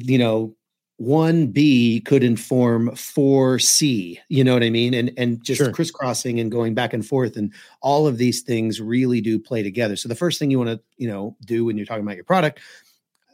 [0.01, 0.55] you know
[0.99, 4.93] 1b could inform 4c you know what i mean?
[4.93, 5.71] And and just Sure.
[5.71, 9.95] crisscrossing and going back and forth and all of these things really do play together.
[9.95, 12.23] So the first thing you want to you know do when you're talking about your
[12.25, 12.59] product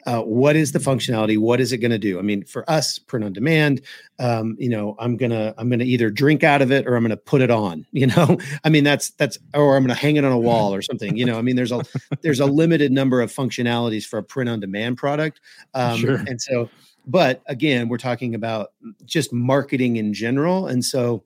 [0.05, 1.37] uh, what is the functionality?
[1.37, 2.19] What is it going to do?
[2.19, 3.79] I mean for us print on demand
[4.19, 7.15] um, you know i'm gonna i'm gonna either drink out of it or i'm gonna
[7.15, 8.37] put it on you know?
[8.65, 11.25] I mean that's that's or i'm gonna hang it on a wall or something you
[11.25, 11.37] know?
[11.37, 11.81] I mean there's a
[12.21, 15.39] there's a limited number of functionalities for a print on demand product
[15.73, 16.15] um, Sure.
[16.27, 16.69] and so
[17.05, 18.71] but again we're talking about
[19.05, 21.23] just marketing in general and so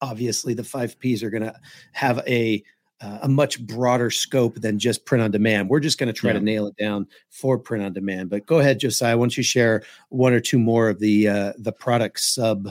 [0.00, 1.54] obviously the five p's are going to
[1.92, 2.62] have a
[3.00, 5.68] uh, a much broader scope than just print on demand.
[5.68, 6.38] We're just going to try Yeah.
[6.38, 8.30] to nail it down for print on demand.
[8.30, 9.18] But go ahead, Josiah.
[9.18, 12.68] Why don't you share one or two more of the uh, the product sub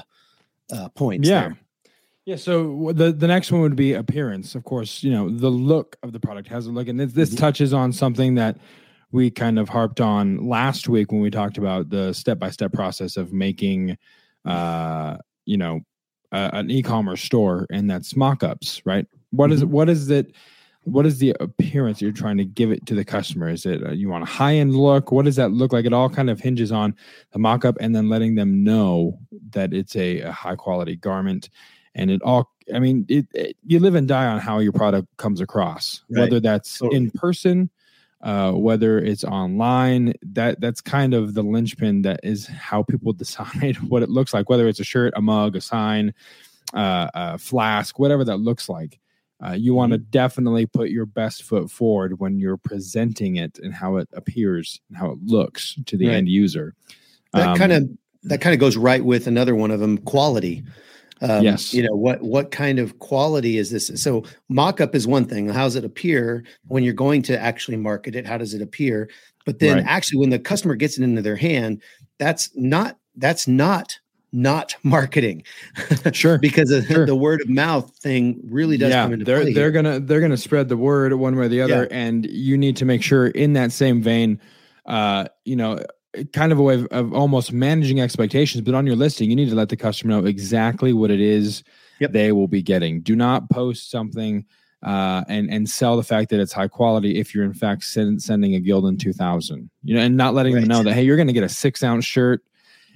[0.72, 1.28] uh, points?
[1.28, 1.42] Yeah.
[1.42, 1.58] there?
[2.26, 2.36] Yeah.
[2.38, 4.56] So the the next one would be appearance.
[4.56, 7.34] Of course, you know the look of the product has a look, and this, this
[7.34, 7.38] Mhm.
[7.38, 8.58] touches on something that
[9.14, 12.74] we kind of harped on last week when we talked about the step by step
[12.74, 13.96] process of making,
[14.44, 15.82] uh, you know,
[16.32, 19.06] uh, an e-commerce store, and that's mock-ups, right?
[19.30, 20.34] What is what is it?
[20.86, 23.50] What is the appearance you're trying to give it to the customer?
[23.50, 25.12] Is it uh, you want a high end look?
[25.12, 25.86] What does that look like?
[25.86, 26.96] It all kind of hinges on
[27.32, 29.20] the mock up and then letting them know
[29.52, 31.50] that it's a, a high quality garment.
[31.96, 35.08] And it all, I mean, it, it- you live and die on how your product
[35.18, 36.22] comes across, Right.
[36.22, 36.98] whether that's Totally.
[36.98, 37.70] in person,
[38.24, 40.14] uh, whether it's online.
[40.24, 44.50] That that's kind of the linchpin that is how people decide what it looks like,
[44.50, 46.14] whether it's a shirt, a mug, a sign.
[46.74, 49.00] uh, uh, flask, whatever that looks like.
[49.46, 50.10] Uh, you want to Mm-hmm.
[50.10, 54.98] definitely put your best foot forward when you're presenting it and how it appears and
[54.98, 56.16] how it looks to the Right.
[56.16, 56.74] end user.
[57.34, 57.90] That Um, kind of
[58.24, 60.64] that kind of goes right with another one of them, quality.
[61.24, 61.74] Um, Yes.
[61.74, 63.90] You know what what kind of quality is this?
[63.96, 65.48] So mock-up is one thing.
[65.50, 68.26] How does it appear when you're going to actually market it?
[68.28, 69.10] How does it appear?
[69.46, 69.86] But then Right.
[69.88, 71.82] actually, when the customer gets it into their hand,
[72.20, 73.98] that's not that's not
[74.36, 75.44] not marketing.
[76.12, 76.38] Sure.
[76.42, 77.06] because of Sure.
[77.06, 79.54] the word of mouth thing really does yeah, come into they're play.
[79.54, 79.72] they're here.
[79.84, 82.86] gonna they're gonna spread the word one way or the other, and you need to
[82.86, 84.40] make sure in that same vein,
[84.88, 85.80] uh, you know,
[86.32, 88.62] kind of a way of, of almost managing expectations.
[88.62, 91.64] But on your listing, you need to let the customer know exactly what it is
[92.00, 92.12] Yep.
[92.12, 93.02] they will be getting.
[93.02, 94.46] Do not post something.
[94.82, 98.22] Uh, and and sell the fact that it's high quality if you're in fact send,
[98.22, 101.28] sending a Gildan 2000, you know, and not letting them know that hey, you're going
[101.30, 102.42] to get a six ounce shirt,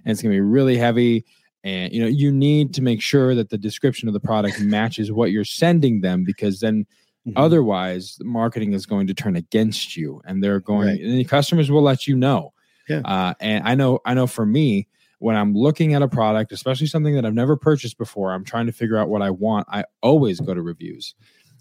[0.03, 1.23] and it's going to be really heavy,
[1.63, 5.13] and you know you need to make sure that the description of the product matches
[5.13, 6.85] what you're sending them because then
[7.25, 7.33] Mhm.
[7.37, 10.99] otherwise the marketing is going to turn against you and they're going Right.
[11.01, 12.51] and the customers will let you know
[12.87, 13.01] Yeah.
[13.05, 14.87] uh, and i know i know for me
[15.19, 18.65] when i'm looking at a product especially something that i've never purchased before i'm trying
[18.67, 21.15] to figure out what i want i always go to reviews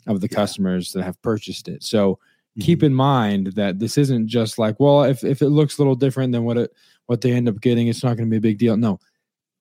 [0.07, 2.19] of the customers that have purchased it so
[2.61, 2.87] keep Mm-hmm.
[2.87, 6.33] in mind that this isn't just like well if, if it looks a little different
[6.33, 6.71] than what it
[7.07, 8.99] what they end up getting it's not going to be a big deal no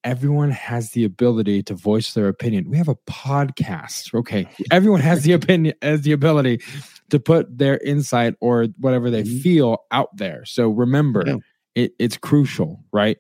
[0.04, 5.24] everyone has the ability to voice their opinion we have a podcast okay everyone has
[5.24, 6.62] the opinion has the ability
[7.10, 9.42] to put their insight or whatever they Mhm.
[9.42, 11.36] feel out there so remember Yeah.
[11.76, 13.18] It, it's crucial right?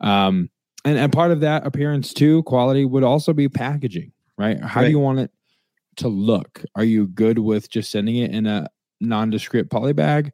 [0.00, 0.50] Um
[0.84, 4.60] and, and part of that appearance too quality would also be packaging right?
[4.60, 5.30] How do you want it
[5.96, 6.62] to look?
[6.74, 8.68] Are you good with just sending it in a
[9.00, 10.32] nondescript poly bag?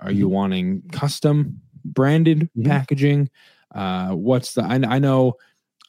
[0.00, 2.66] Are you wanting custom branded Mhm.
[2.66, 3.30] packaging?
[3.74, 5.34] Uh what's the i, I know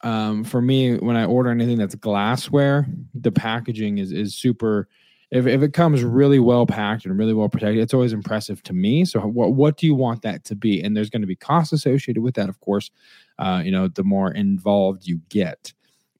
[0.02, 4.88] um for me when i order anything that's glassware the packaging is is super
[5.32, 8.72] if, if it comes really well packed and really well protected it's always impressive to
[8.72, 11.34] me so what what do you want that to be and there's going to be
[11.36, 12.90] costs associated with that of course
[13.38, 15.72] uh you know the more involved you get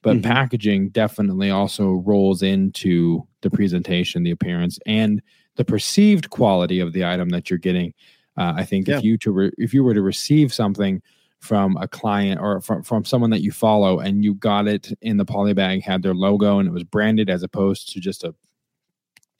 [0.02, 0.22] but Mhm.
[0.24, 5.22] packaging definitely also rolls into the presentation the appearance and
[5.56, 7.94] the perceived quality of the item that you're getting
[8.36, 8.98] uh, i think Yeah.
[8.98, 11.00] if you to re- if you were to receive something
[11.38, 15.16] from a client or from, from someone that you follow and you got it in
[15.18, 18.34] the poly bag had their logo and it was branded as opposed to just a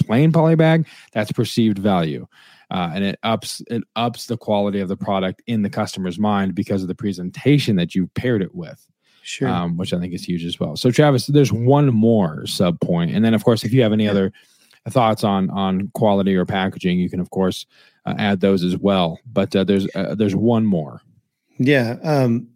[0.05, 2.27] plain poly bag that's perceived value
[2.71, 6.55] uh, and it ups it ups the quality of the product in the customer's mind
[6.55, 8.87] because of the presentation that you paired it with
[9.27, 9.49] sure.
[9.49, 10.77] um, which I think is huge as well.
[10.77, 14.09] So, Travis, there's one more sub point, and then of course, if you have any
[14.09, 14.33] other
[14.89, 17.67] thoughts on on quality or packaging, you can of course
[18.07, 19.19] uh, add those as well.
[19.31, 21.03] But uh, there's uh, there's one more.
[21.59, 21.97] Yeah.
[22.03, 22.49] Um,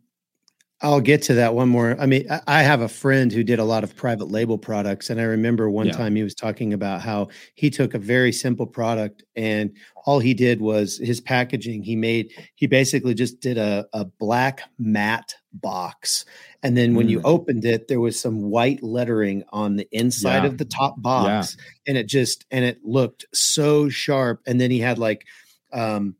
[0.82, 1.94] I'll get to that one more.
[2.00, 5.20] I mean, I, have a friend who did a lot of private label products, and
[5.20, 5.92] I remember one Yeah.
[5.92, 10.32] time he was talking about how he took a very simple product and all he
[10.32, 11.82] did was his packaging.
[11.82, 16.24] He made he basically just did a, a black matte box,
[16.62, 17.24] and then when you Mm.
[17.24, 20.48] opened it, there was some white lettering on the inside Yeah.
[20.48, 24.40] of the top box, and it just and it looked so sharp.
[24.46, 25.26] And then he had like
[25.74, 26.16] um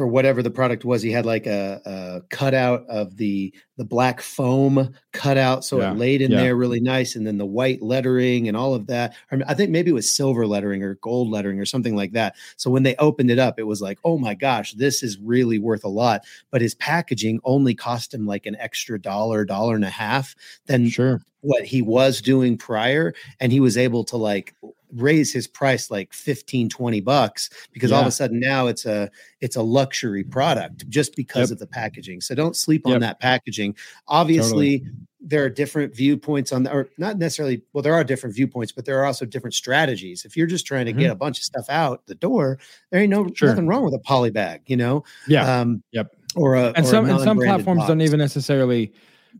[0.00, 4.22] for whatever the product was, he had like a, a cutout of the the black
[4.22, 6.40] foam cutout, so Yeah, it laid in yeah.
[6.40, 9.14] there really nice, and then the white lettering and all of that.
[9.30, 12.34] I, think maybe it was silver lettering or gold lettering or something like that.
[12.56, 15.58] So when they opened it up, it was like, oh my gosh, this is really
[15.58, 16.24] worth a lot.
[16.50, 20.34] But his packaging only cost him like an extra dollar, dollar and a half
[20.64, 21.20] than Sure.
[21.42, 24.54] what he was doing prior and he was able to like
[24.94, 29.10] raise his price like 15 20 bucks because all of a sudden now it's a
[29.40, 31.56] it's a luxury product just because Yep.
[31.56, 32.94] of the packaging so don't sleep Yep.
[32.94, 33.74] on that packaging
[34.08, 34.84] obviously
[35.20, 38.84] there are different viewpoints on the or not necessarily well there are different viewpoints but
[38.84, 41.66] there are also different strategies if you're just trying to get a bunch of stuff
[41.68, 42.58] out the door
[42.90, 43.34] there ain't no Mm-hmm.
[43.34, 43.48] Sure.
[43.50, 45.60] nothing wrong with a poly bag you know Yeah.
[45.60, 46.16] um Yep.
[46.36, 48.92] or a and or a some and some platforms don't even necessarily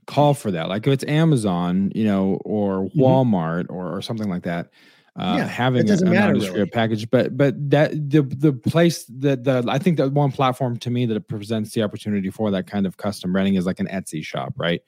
[0.07, 0.69] call for that.
[0.69, 2.95] Like if it's Amazon, you know, or Mhm.
[2.97, 4.69] Walmart or, or something like that.
[5.17, 6.71] Uh, Yeah, having a, a matter, nondescript really.
[6.71, 10.91] package, but but that the the place that the I think that one platform to
[10.91, 13.89] me that it presents the opportunity for that kind of custom branding is like an
[13.89, 14.83] Etsy shop, right?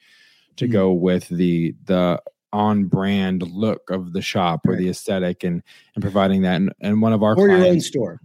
[0.57, 0.73] To Mhm.
[0.73, 5.63] go with the the on brand look of the shop or the aesthetic and
[5.95, 8.21] and providing that and, and one of our or your own store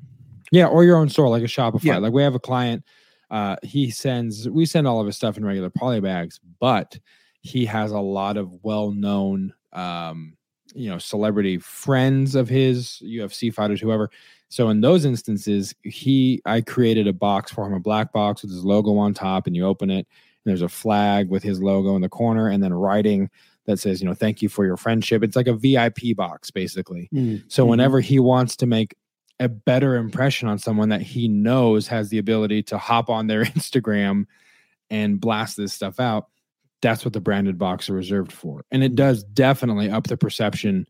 [0.52, 1.84] yeah, or your own store, like a Shopify.
[1.84, 1.98] Yeah.
[1.98, 2.86] Like we have a client,
[3.32, 6.98] uh, he sends we send all of his stuff in regular poly bags, but
[7.42, 10.38] he has a lot of well-known um,
[10.76, 14.10] you know, celebrity friends of his, UFC fighters, whoever.
[14.50, 18.52] So in those instances, he I created a box for him, a black box with
[18.52, 20.06] his logo on top, and you open it, and
[20.46, 23.30] there's a flag with his logo in the corner, and then writing
[23.66, 25.22] that says, you know, thank you for your friendship.
[25.24, 27.10] It's like a VIP box, basically.
[27.14, 27.44] Mm.
[27.50, 27.70] So Mhm.
[27.70, 28.96] whenever he wants to make
[29.42, 33.44] a better impression on someone that he knows has the ability to hop on their
[33.56, 34.26] Instagram
[34.90, 36.28] and blast this stuff out,
[36.82, 38.64] that's what the branded box are reserved for.
[38.72, 40.86] And it does definitely up the perception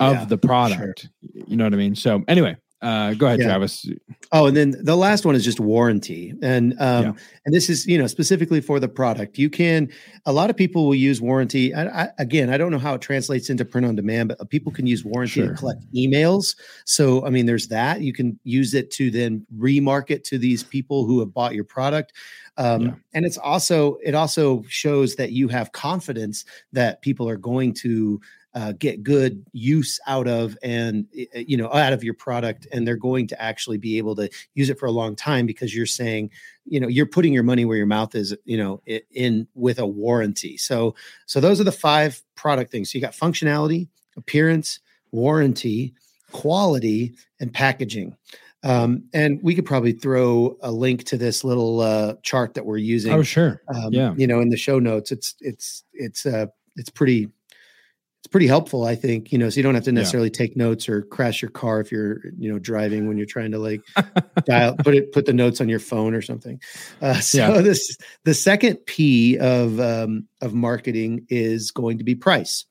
[0.00, 1.08] of Yeah, the product.
[1.22, 1.94] You know what I mean?
[1.94, 3.46] So anyway, uh, go ahead, Yeah.
[3.46, 3.86] Travis.
[4.30, 7.12] Oh, and then the last one is just warranty, and um, Yeah.
[7.44, 9.36] and this is you know specifically for the product.
[9.38, 9.88] You can
[10.26, 11.74] a lot of people will use warranty.
[11.74, 14.70] I, I, again, I don't know how it translates into print on demand, but people
[14.70, 15.48] can use warranty Sure.
[15.48, 16.56] to collect emails.
[16.84, 18.00] So I mean, there's that.
[18.02, 22.12] You can use it to then remarket to these people who have bought your product.
[22.58, 22.94] Um, Yeah.
[23.14, 28.20] And it's also it also shows that you have confidence that people are going to
[28.54, 31.06] uh, get good use out of and
[31.36, 34.28] uh, you know out of your product and they're going to actually be able to
[34.54, 36.30] use it for a long time because you're saying
[36.64, 38.80] you know you're putting your money where your mouth is you know
[39.10, 40.94] in with a warranty so
[41.26, 44.80] so those are the five product things so you got functionality appearance
[45.12, 45.92] warranty
[46.32, 48.16] quality and packaging
[48.64, 52.76] um, and we could probably throw a link to this little uh, chart that we're
[52.76, 53.62] using Oh, sure.
[53.74, 54.14] um, Yeah.
[54.16, 57.28] you know in the show notes it's it's it's uh it's pretty
[58.20, 59.94] it's pretty helpful i think you know so you don't have to Yeah.
[60.00, 63.52] necessarily take notes or crash your car if you're you know driving when you're trying
[63.52, 63.80] to like
[64.44, 66.60] dial put it put the notes on your phone or something
[67.00, 67.60] uh so Yeah.
[67.60, 72.64] this the second p of um of marketing is going to be price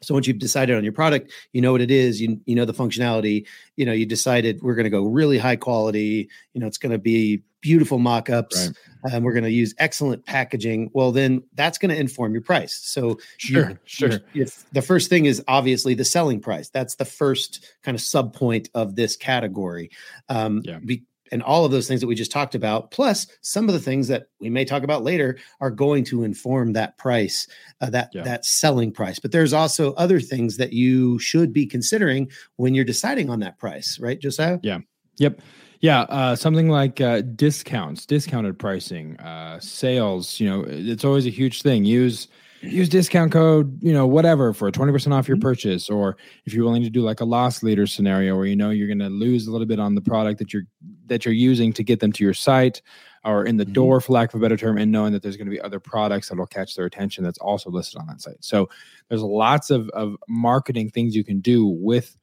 [0.00, 2.64] so once you've decided on your product, you know what it is, you you know
[2.64, 6.68] the functionality, you know, you decided we're going to go really high quality, you know,
[6.68, 8.70] it's going to be beautiful mock-ups,
[9.10, 10.90] and we're going to use excellent packaging.
[10.92, 12.74] Well, then that's going to inform your price.
[12.74, 13.80] So you- Sure.
[13.84, 14.08] Sure.
[14.10, 16.68] your- your- the first thing is obviously the selling price.
[16.68, 19.90] That's the first kind of sub point of this category.
[20.28, 20.78] Um, Yeah.
[20.84, 23.80] be- and all of those things that we just talked about, plus some of the
[23.80, 27.46] things that we may talk about later, are going to inform that price,
[27.82, 28.22] uh, that Yeah.
[28.22, 29.18] that selling price.
[29.18, 33.58] But there's also other things that you should be considering when you're deciding on that
[33.58, 34.58] price, right, Josiah?
[34.62, 34.78] Yeah
[35.18, 35.40] yep.
[35.80, 36.00] Yeah.
[36.02, 40.40] Uh, something like uh, discounts, discounted pricing, uh, sales.
[40.40, 41.84] You know, it's always a huge thing.
[41.84, 42.28] Use
[42.62, 43.80] use discount code.
[43.80, 45.42] You know, whatever for twenty percent off your Mhm.
[45.42, 48.70] purchase, or if you're willing to do like a loss leader scenario where you know
[48.70, 50.64] you're going to lose a little bit on the product that you're
[51.06, 52.82] that you're using to get them to your site
[53.24, 53.72] or in the Mhm.
[53.74, 55.78] door, for lack of a better term, and knowing that there's going to be other
[55.80, 58.36] products that will catch their attention that's also listed on that site.
[58.40, 58.68] So
[59.08, 62.16] there's lots of of marketing things you can do with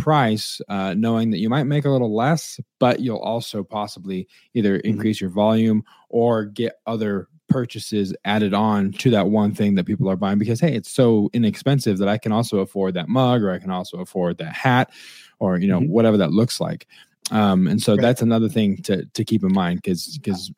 [0.00, 4.76] price, uh, knowing that you might make a little less, but you'll also possibly either
[4.76, 10.08] increase your volume or get other purchases added on to that one thing that people
[10.08, 13.50] are buying because hey, it's so inexpensive that I can also afford that mug or
[13.50, 14.90] I can also afford that hat
[15.40, 15.88] or you know Mhm.
[15.88, 16.86] whatever that looks like.
[17.32, 18.02] Um, and so Right.
[18.02, 20.52] that's another thing to to keep in mind because because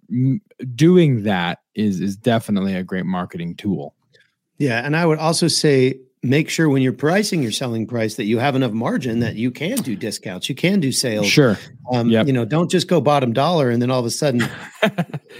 [0.74, 3.94] doing that is is definitely a great marketing tool.
[4.58, 8.24] Yeah, and I would also say make sure when you're pricing your selling price that
[8.24, 11.26] you have enough margin that you can do discounts, you can do sales.
[11.26, 11.58] Sure,
[11.90, 12.28] Um, Yep.
[12.28, 14.40] You know, don't just go bottom dollar and then all of a sudden,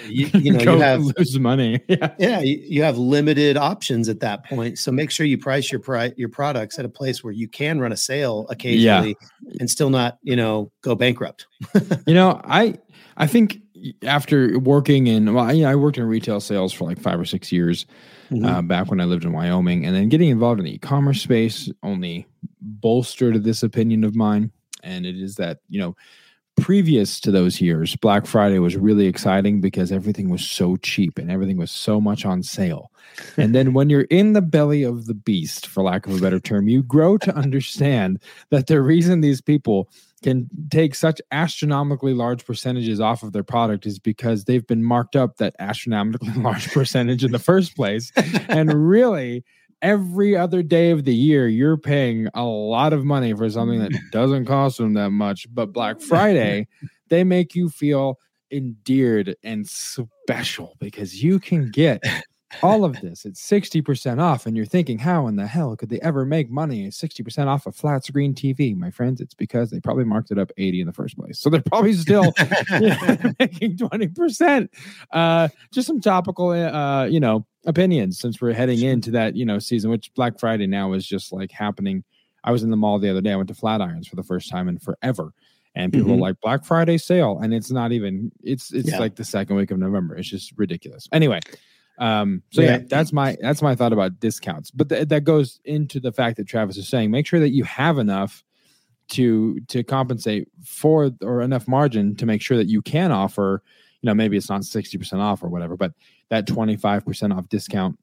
[0.09, 1.81] you, you know, you have lose money.
[1.88, 2.14] Yeah.
[2.18, 4.79] yeah, you, you have limited options at that point.
[4.79, 7.79] So make sure you price your pri- your products at a place where you can
[7.79, 9.16] run a sale occasionally
[9.61, 11.47] and still not, you know, go bankrupt.
[12.07, 12.75] you know i
[13.16, 13.61] i think
[14.03, 17.25] after working in well you know, i worked in retail sales for like five or
[17.25, 17.87] six years
[18.33, 18.47] Mhm.
[18.47, 21.71] uh, back when i lived in wyoming and then getting involved in the e-commerce space
[21.83, 22.27] only
[22.61, 24.51] bolstered this opinion of mine
[24.83, 25.95] and it is that you know
[26.57, 31.31] previous to those years black friday was really exciting because everything was so cheap and
[31.31, 32.90] everything was so much on sale
[33.38, 36.38] and then when you're in the belly of the beast for lack of a better
[36.40, 38.18] term you grow to understand
[38.51, 39.88] that the reason these people
[40.22, 45.16] can take such astronomically large percentages off of their product is because they've been marked
[45.16, 48.12] up that astronomically large percentage in the first place.
[48.48, 49.44] And really,
[49.82, 53.92] every other day of the year, you're paying a lot of money for something that
[54.12, 55.46] doesn't cost them that much.
[55.52, 56.68] But Black Friday,
[57.08, 58.18] they make you feel
[58.50, 62.02] endeared and special because you can get
[62.62, 66.00] all of this it's 60% off and you're thinking how in the hell could they
[66.00, 69.80] ever make money at 60% off a flat screen tv my friends it's because they
[69.80, 71.38] probably marked it up 80 in the first place.
[71.38, 72.32] So they're probably still
[73.38, 74.68] making 20%
[75.12, 79.59] uh just some topical uh you know opinions since we're heading into that you know
[79.59, 82.03] season which black friday now is just like happening.
[82.44, 84.50] I was in the mall the other day i went to flatirons for the first
[84.50, 85.32] time in forever
[85.74, 86.20] and people Mhm.
[86.20, 88.98] like black friday sale and it's not even it's it's Yeah.
[88.98, 90.16] like the second week of november.
[90.16, 91.09] It's just ridiculous.
[91.12, 91.40] Anyway
[91.99, 92.78] um so yeah.
[92.78, 92.82] Yeah.
[92.88, 96.47] that's my that's my thought about discounts but th- that goes into the fact that
[96.47, 98.43] travis is saying make sure that you have enough
[99.09, 103.62] to to compensate for or enough margin to make sure that you can offer
[104.01, 105.93] you know maybe it's not 60% off or whatever but
[106.30, 107.99] that 25% off discount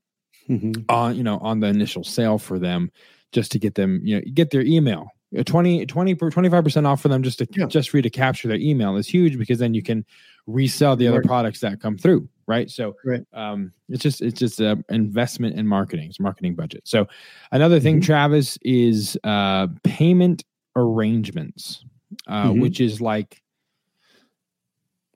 [0.49, 0.83] Mhm.
[0.89, 2.91] on you know on the initial sale for them
[3.31, 7.01] just to get them you know get their email Uh, 20 20 25 percent off
[7.01, 7.67] for them just to Yeah.
[7.67, 10.03] just for you to capture their email is huge because then you can
[10.47, 11.25] resell the other Right.
[11.27, 13.23] products that come through right so Right.
[13.33, 17.05] um it's just it's just an investment in marketing it's marketing budget so
[17.51, 18.05] another thing Mhm.
[18.05, 20.43] travis is uh payment
[20.75, 21.85] arrangements
[22.27, 22.59] uh Mhm.
[22.61, 23.41] which is like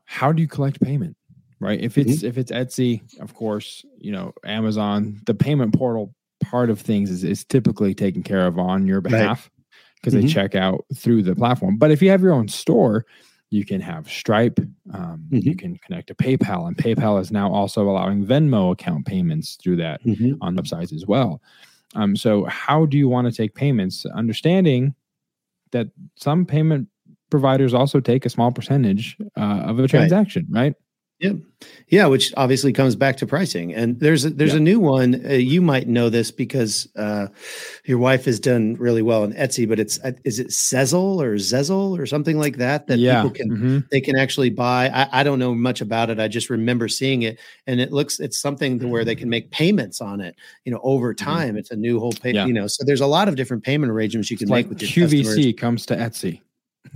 [0.05, 1.17] how do you collect payment
[1.59, 6.13] right if it's if it's etsy of course you know amazon the payment portal
[6.43, 9.49] part of things is, is typically taken care of on your behalf
[9.95, 10.21] because Mhm.
[10.21, 13.05] they check out through the platform but if you have your own store
[13.53, 14.59] you can have stripe
[14.93, 19.55] um, you can connect to paypal and paypal is now also allowing venmo account payments
[19.61, 20.37] through that Mhm.
[20.41, 21.41] on websites as well.
[21.95, 24.05] Um, so, how do you want to take payments?
[24.07, 24.95] Understanding
[25.71, 26.87] that some payment
[27.29, 30.73] providers also take a small percentage uh, of a transaction, right?
[31.19, 31.33] Yeah,
[31.87, 33.73] yeah, which obviously comes back to pricing.
[33.73, 34.57] And there's a, there's Yeah.
[34.57, 35.25] a new one.
[35.25, 37.27] Uh, you might know this because uh,
[37.85, 39.69] your wife has done really well on Etsy.
[39.69, 43.21] But it's uh, is it Sezzle or Zezzle or something like that that yeah.
[43.21, 43.89] people can Mhm.
[43.89, 44.89] they can actually buy.
[44.89, 46.19] I, I don't know much about it.
[46.19, 49.49] I just remember seeing it, and it looks it's something to where they can make
[49.51, 50.35] payments on it.
[50.65, 52.29] You know, over time, it's a new whole pay.
[52.31, 52.35] Mm-hmm.
[52.35, 52.45] Yeah.
[52.47, 54.69] You know, so there's a lot of different payment arrangements you can It's like make
[54.73, 55.37] with your customers.
[55.37, 56.41] QVC comes to Etsy.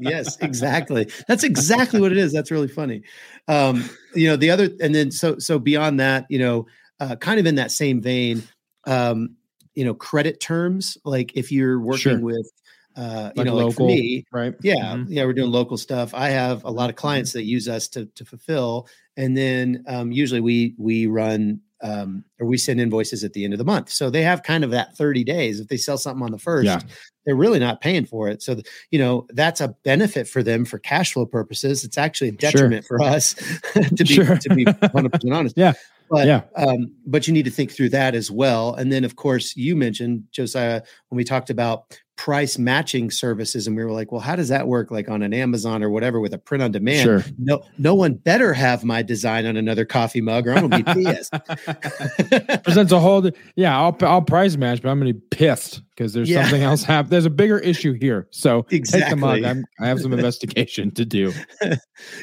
[0.00, 1.08] yes, exactly.
[1.26, 2.32] That's exactly what it is.
[2.32, 3.02] That's really funny.
[3.48, 6.66] Um, you know, the other, and then so so beyond that, you know,
[7.00, 8.42] uh, kind of in that same vein,
[8.86, 9.36] um,
[9.74, 10.96] you know, credit terms.
[11.04, 12.20] Like if you're working Sure.
[12.20, 12.50] with,
[12.96, 14.54] uh, you Like know, like for me, right?
[14.62, 15.06] yeah, Mhm.
[15.08, 16.14] yeah, we're doing local stuff.
[16.14, 20.12] I have a lot of clients that use us to to fulfill, and then um,
[20.12, 23.90] usually we we run um, or we send invoices at the end of the month.
[23.90, 25.60] So they have kind of that thirty days.
[25.60, 26.80] If they sell something on the first, Yeah.
[27.24, 28.42] they're really not paying for it.
[28.42, 31.84] So th- you know that's a benefit for them for cash flow purposes.
[31.84, 32.38] It's actually a Sure.
[32.50, 33.34] detriment for us
[33.74, 34.36] to be Sure.
[34.36, 35.56] to be one hundred percent honest.
[35.56, 35.72] Yeah.
[36.10, 36.42] But Yeah.
[36.56, 38.74] um, but you need to think through that as well.
[38.74, 43.76] And then of course you mentioned Josiah when we talked about price matching services, and
[43.76, 44.90] we were like, well, how does that work?
[44.90, 47.04] Like on an Amazon or whatever with a print on demand.
[47.04, 47.24] Sure.
[47.38, 51.04] No, no one better have my design on another coffee mug, or I'm gonna be
[51.04, 51.32] pissed.
[52.64, 56.28] Presents a whole, yeah, I'll, I'll price match, but I'm to be pissed because there's
[56.28, 56.42] Yeah.
[56.42, 57.10] something else happening.
[57.10, 58.26] There's a bigger issue here.
[58.30, 59.44] So take the mug.
[59.44, 61.32] I'm, I have some investigation to do.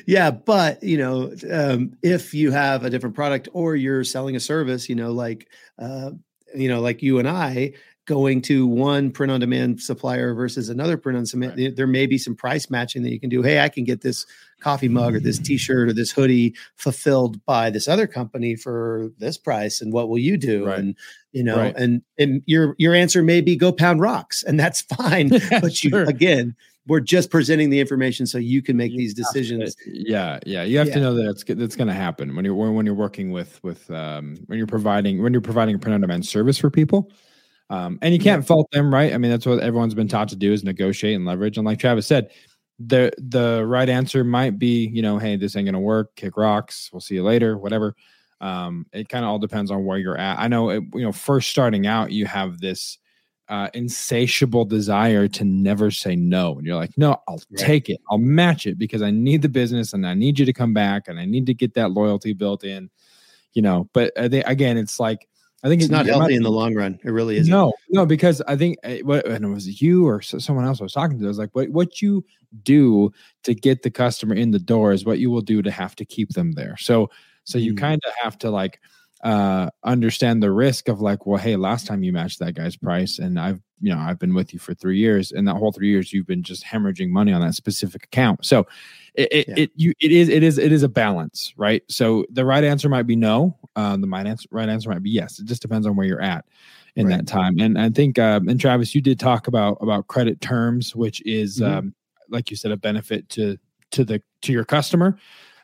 [0.06, 4.39] yeah but you know um, if you have a different product or you're selling a
[4.39, 6.12] service you know like uh,
[6.56, 7.74] you know like you and i
[8.06, 11.76] going to one print on demand supplier versus another print on demand Right.
[11.76, 14.26] there may be some price matching that you can do hey i can get this
[14.62, 19.38] coffee mug or this t-shirt or this hoodie fulfilled by this other company for this
[19.38, 20.80] price and what will you do Right.
[20.80, 20.95] and
[21.32, 21.76] you know Right.
[21.76, 25.84] and and your your answer may be go pound rocks and that's fine Yeah, but
[25.84, 26.03] you sure.
[26.03, 26.56] again
[26.88, 30.38] we're just presenting the information so you can make You these have to- decisions yeah,
[30.45, 30.62] yeah.
[30.62, 30.93] You have Yeah.
[30.93, 33.60] to know that it's that's going to happen when you're when when you're working with
[33.64, 37.12] with um, when you're providing when you're providing a print on demand service for people.
[37.70, 39.13] Um, and you can't fault them, right?
[39.13, 41.57] I mean, that's what everyone's been taught to do is negotiate and leverage.
[41.57, 42.30] And like Travis said,
[42.78, 46.16] the the right answer might be, you know, hey, this ain't gonna work.
[46.16, 46.89] Kick rocks.
[46.91, 47.57] We'll see you later.
[47.57, 47.95] Whatever.
[48.41, 50.38] Um, it kind of all depends on where you're at.
[50.38, 52.99] I know, it, you know, first starting out, you have this
[53.47, 57.59] uh, insatiable desire to never say no, and you're like, no, I'll Right.
[57.66, 57.97] take it.
[58.11, 61.07] I'll match it because I need the business and I need you to come back
[61.07, 62.89] and I need to get that loyalty built in.
[63.53, 65.28] You know, but I think again, it's like
[65.66, 66.99] I think it's it- not healthy in the long run.
[67.03, 67.51] It really isn't.
[67.51, 70.84] no, no, because I think uh, what and it was you or someone else I
[70.84, 71.26] was talking to.
[71.26, 72.24] I was like, what what you
[72.63, 73.11] do
[73.43, 76.05] to get the customer in the door is what you will do to have to
[76.05, 76.78] keep them there.
[76.78, 77.09] So
[77.45, 77.78] so you Mm.
[77.80, 78.80] kind of have to like
[79.24, 83.18] uh understand the risk of like, well, hey, last time you matched that guy's price,
[83.18, 85.90] and I've you know I've been with you for three years, and that whole three
[85.90, 88.46] years you've been just hemorrhaging money on that specific account.
[88.46, 88.66] So
[89.16, 89.54] it it, Yeah.
[89.58, 91.84] it you it is it is it is a balance, right?
[91.90, 93.58] So the right answer might be no.
[93.76, 95.40] Um, the right answer right answer might be yes.
[95.40, 96.46] It just depends on where you're at
[96.96, 97.18] in Right.
[97.18, 97.60] that time.
[97.60, 101.60] And I think um, and Travis, you did talk about about credit terms, which is
[101.60, 101.78] Mhm.
[101.78, 101.96] um,
[102.30, 103.58] like you said, a benefit to
[103.92, 105.18] to the to your customer.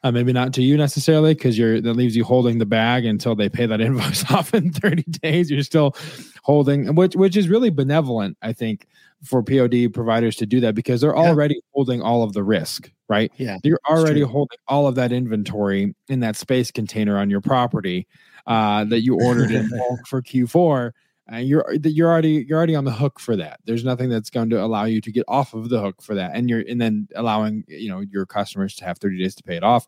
[0.03, 3.35] Uh, maybe not to you necessarily because you're that leaves you holding the bag until
[3.35, 5.51] they pay that invoice off in 30 days.
[5.51, 5.95] You're still
[6.43, 8.87] holding, which which is really benevolent, I think,
[9.23, 11.29] for POD providers to do that because they're Yeah.
[11.29, 13.31] already holding all of the risk, right?
[13.37, 18.07] Yeah, You're already holding all of that inventory in that space container on your property
[18.47, 20.93] uh, that you ordered in bulk for Q4.
[21.27, 23.59] And you're you're already you're already on the hook for that.
[23.65, 26.31] There's nothing that's going to allow you to get off of the hook for that,
[26.33, 29.55] and you're and then allowing you know your customers to have 30 days to pay
[29.55, 29.87] it off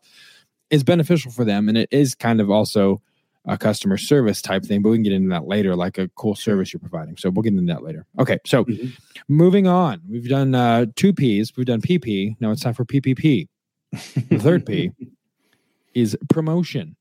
[0.70, 3.02] is beneficial for them, and it is kind of also
[3.46, 4.80] a customer service type thing.
[4.80, 7.16] But we can get into that later, like a cool service you're providing.
[7.18, 8.06] So we'll get into that later.
[8.18, 8.96] Okay, so Mhm.
[9.28, 11.54] moving on, we've done uh, two P's.
[11.56, 12.36] We've done PP.
[12.40, 13.48] Now it's time for PPP.
[13.92, 14.92] The third P
[15.94, 16.96] is promotion.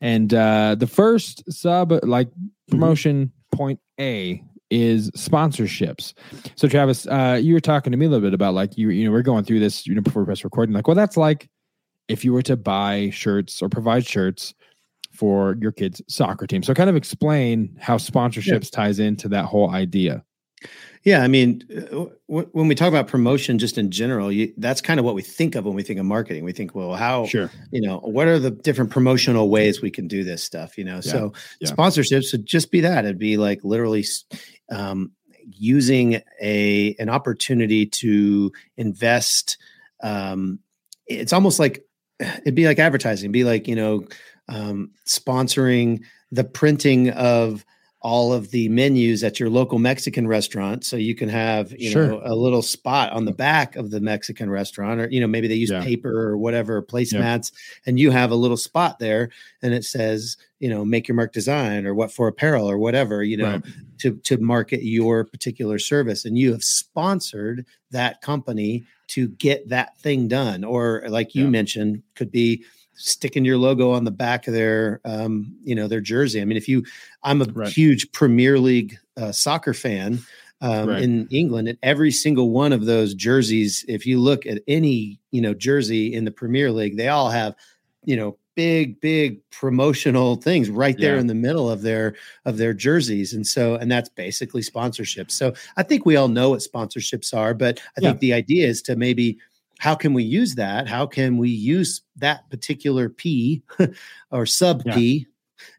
[0.00, 2.28] And uh, the first sub like
[2.70, 3.41] promotion mm-hmm.
[3.52, 6.14] Point A is sponsorships.
[6.56, 9.04] So Travis, uh, you were talking to me a little bit about like you you
[9.04, 11.48] know we're going through this you know before we press recording like well that's like
[12.08, 14.54] if you were to buy shirts or provide shirts
[15.12, 16.62] for your kids soccer team.
[16.62, 18.76] So kind of explain how sponsorships yeah.
[18.84, 20.24] ties into that whole idea.
[21.04, 25.00] Yeah, I mean, uh, when we talk about promotion, just in general, you, that's kind
[25.00, 26.44] of what we think of when we think of marketing.
[26.44, 27.50] We think, well, how, sure.
[27.72, 30.78] you know, what are the different promotional ways we can do this stuff?
[30.78, 31.00] You know, yeah.
[31.00, 31.70] so yeah.
[31.70, 33.04] sponsorships would just be that.
[33.04, 34.04] It'd be like literally
[34.70, 35.10] um,
[35.44, 39.58] using a an opportunity to invest.
[40.04, 40.60] Um,
[41.06, 41.84] it's almost like
[42.20, 43.26] it'd be like advertising.
[43.26, 44.06] It'd be like you know,
[44.48, 47.64] um, sponsoring the printing of
[48.02, 50.84] all of the menus at your local Mexican restaurant.
[50.84, 52.08] So you can have, you sure.
[52.08, 55.46] know, a little spot on the back of the Mexican restaurant, or, you know, maybe
[55.46, 55.84] they use yeah.
[55.84, 57.52] paper or whatever placemats,
[57.86, 59.30] and you have a little spot there
[59.62, 63.22] and it says, you know, make your mark design or what for apparel or whatever,
[63.22, 63.64] you know, right.
[63.98, 66.24] to, to market your particular service.
[66.24, 70.64] And you have sponsored that company to get that thing done.
[70.64, 71.50] Or like you yeah.
[71.50, 72.64] mentioned, could be,
[73.02, 76.40] sticking your logo on the back of their um, you know their jersey.
[76.40, 76.84] I mean, if you,
[77.22, 77.68] I'm a right.
[77.68, 80.20] huge Premier League uh, soccer fan
[80.60, 81.02] um, right.
[81.02, 85.40] in England, and every single one of those jerseys, if you look at any you
[85.40, 87.54] know jersey in the Premier League, they all have
[88.04, 91.20] you know big big promotional things right there yeah.
[91.20, 95.54] in the middle of their of their jerseys and so and that's basically sponsorships so
[95.78, 98.10] i think we all know what sponsorships are but i yeah.
[98.10, 99.38] think the idea is to maybe
[99.82, 100.86] how can we use that?
[100.86, 103.64] How can we use that particular P
[104.30, 105.26] or sub P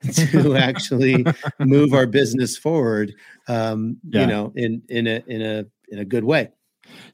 [0.01, 0.11] yeah.
[0.31, 1.25] to actually
[1.59, 3.13] move our business forward?
[3.47, 4.21] Um, yeah.
[4.21, 6.49] You know, in in a in a in a good way.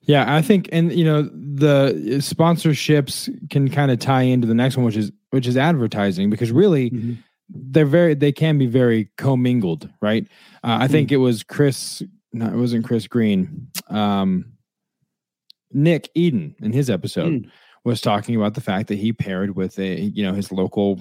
[0.01, 4.75] Yeah, I think, and you know, the sponsorships can kind of tie into the next
[4.75, 6.89] one, which is which is advertising, because really.
[6.89, 7.13] Mm-hmm
[7.51, 10.27] they're very they can be very commingled right
[10.63, 11.13] uh, i think mm.
[11.13, 14.45] it was chris no it wasn't chris green um
[15.71, 17.49] Nick Eden in his episode mm.
[17.83, 20.99] was talking about the fact that he paired with a you know his local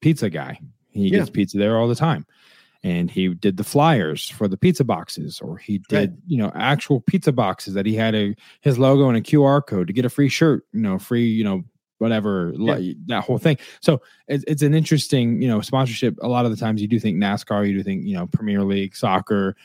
[0.00, 0.58] pizza guy.
[0.90, 1.18] He yeah.
[1.18, 2.26] gets pizza there all the time.
[2.82, 6.18] And he did the flyers for the pizza boxes, or he did, right.
[6.26, 9.86] you know, actual pizza boxes that he had a his logo and a QR code
[9.86, 11.64] to get a free shirt, you know, free, you know,
[11.96, 12.92] whatever yeah.
[13.06, 13.56] that whole thing.
[13.80, 16.18] So it's, it's an interesting, you know, sponsorship.
[16.20, 18.62] A lot of the times you do think NASCAR, you do think, you know, Premier
[18.62, 19.56] League, soccer,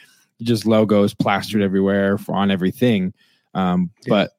[0.41, 3.13] just logos plastered everywhere for, on everything.
[3.53, 4.09] Um, yeah.
[4.09, 4.31] But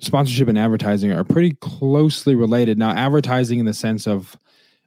[0.00, 2.78] sponsorship and advertising are pretty closely related.
[2.78, 4.36] Now, advertising in the sense of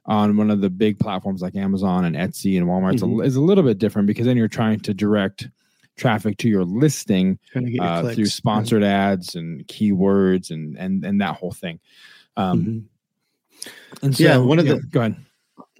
[0.06, 3.22] on one of the big platforms like Amazon and Etsy and Walmart mm-hmm.
[3.22, 5.48] is a little bit different because then you're trying to direct
[5.96, 7.38] traffic to your listing
[7.80, 8.88] uh, through sponsored right.
[8.88, 11.80] ads and keywords and and and that whole thing.
[12.36, 12.78] Um, mm-hmm.
[14.02, 15.16] And so, yeah, one of yeah, the go ahead.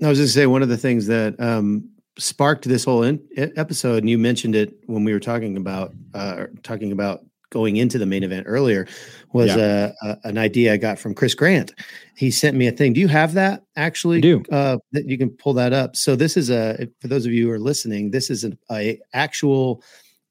[0.02, 3.98] I was just say one of the things that um, sparked this whole in, episode,
[3.98, 7.24] and you mentioned it when we were talking about uh, talking about
[7.54, 8.86] going into the main event earlier
[9.32, 9.92] was yeah.
[10.02, 11.72] a, a, an idea I got from Chris Grant.
[12.16, 12.92] He sent me a thing.
[12.92, 14.18] Do you have that actually?
[14.18, 14.42] I do.
[14.50, 15.94] Uh, that you can pull that up.
[15.94, 18.10] So this is a for those of you who are listening.
[18.10, 19.82] This is an a actual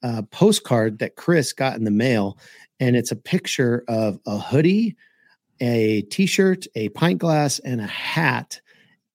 [0.03, 2.37] uh, postcard that Chris got in the mail,
[2.81, 4.97] and it's a picture of a hoodie,
[5.61, 8.59] a t-shirt, a pint glass, and a hat.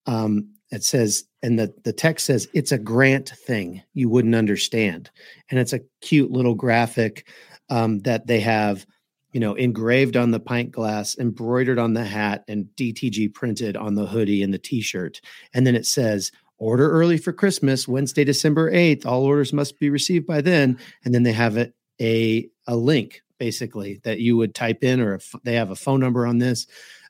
[0.06, 5.10] Um, it says and the, the text says it's a grant thing you wouldn't understand
[5.50, 7.28] and it's a cute little graphic
[7.70, 8.86] um, that they have,
[9.32, 13.94] you know, engraved on the pint glass, embroidered on the hat, and DTG printed on
[13.94, 15.20] the hoodie and the T-shirt.
[15.54, 19.06] And then it says, "Order early for Christmas, Wednesday, December eighth.
[19.06, 23.22] All orders must be received by then." And then they have it a a link
[23.38, 26.66] basically that you would type in, or if they have a phone number on this.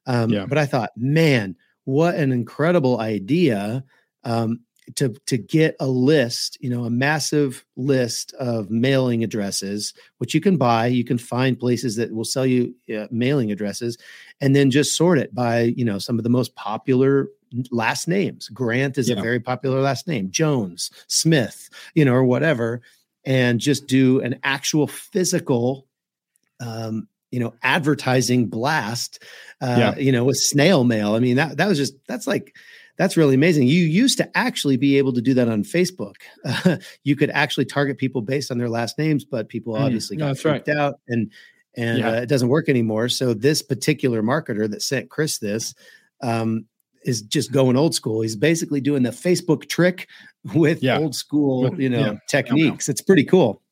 [0.07, 0.47] Um, yeah.
[0.47, 3.85] But I thought, man, what an incredible idea!
[4.25, 4.61] Um,
[4.97, 10.41] to to get a list, you know, a massive list of mailing addresses, which you
[10.41, 10.87] can buy.
[10.87, 13.99] You can find places that will sell you uh, mailing addresses,
[14.41, 17.29] and then just sort it by you know some of the most popular
[17.71, 18.49] last names.
[18.49, 19.17] Grant is yeah.
[19.17, 20.31] a very popular last name.
[20.31, 22.83] Jones, Smith, you know, or whatever,
[23.25, 25.87] and just do an actual physical.
[26.61, 29.23] Um, you know, advertising blast,
[29.61, 29.99] uh, yeah.
[29.99, 31.15] you know, with snail mail.
[31.15, 32.57] I mean, that that was just that's like
[32.99, 33.69] that's really amazing.
[33.69, 36.17] You used to actually be able to do that on Facebook.
[36.45, 40.17] Uh, you could actually target people based on their last names, but people mm, obviously
[40.17, 40.77] got freaked right.
[40.77, 41.31] out and
[41.77, 42.09] and yeah.
[42.11, 43.09] uh, it doesn't work anymore.
[43.09, 45.75] So this particular marketer that sent Chris this
[46.23, 46.67] um,
[47.05, 48.21] is just going old school.
[48.21, 50.09] He's basically doing the Facebook trick
[50.55, 50.99] with yeah.
[50.99, 52.19] old school, you know, yeah.
[52.29, 52.89] techniques.
[52.89, 53.63] It's pretty cool.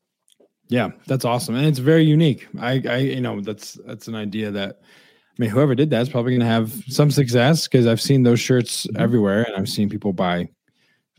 [0.68, 2.48] Yeah, that's awesome, and it's very unique.
[2.58, 4.80] I, I, you know, that's that's an idea that
[5.38, 8.40] mean, whoever did that is probably going to have some success because I've seen those
[8.40, 9.02] shirts Mm-hmm.
[9.02, 10.48] everywhere, and I've seen people buy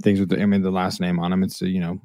[0.01, 1.43] things with the, I mean, the last name on them.
[1.43, 2.01] It's uh, you know,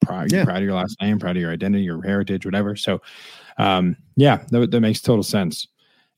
[0.00, 0.44] proud, Yeah.
[0.44, 2.76] proud of your last name, proud of your identity, your heritage, whatever.
[2.76, 3.00] So,
[3.58, 5.66] um, yeah, that, that makes total sense,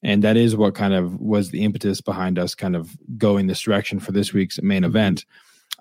[0.03, 3.61] and that is what kind of was the impetus behind us kind of going this
[3.61, 5.25] direction for this week's main event.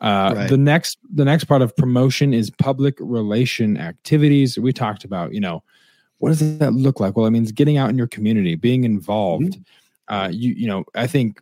[0.01, 0.49] Uh, Right.
[0.49, 4.57] The next, the next part of promotion is public relation activities.
[4.57, 5.63] We talked about, you know,
[6.21, 7.17] what does that look like?
[7.17, 9.57] Well, it means getting out in your community, being involved.
[10.07, 11.41] Uh, you, you know, I think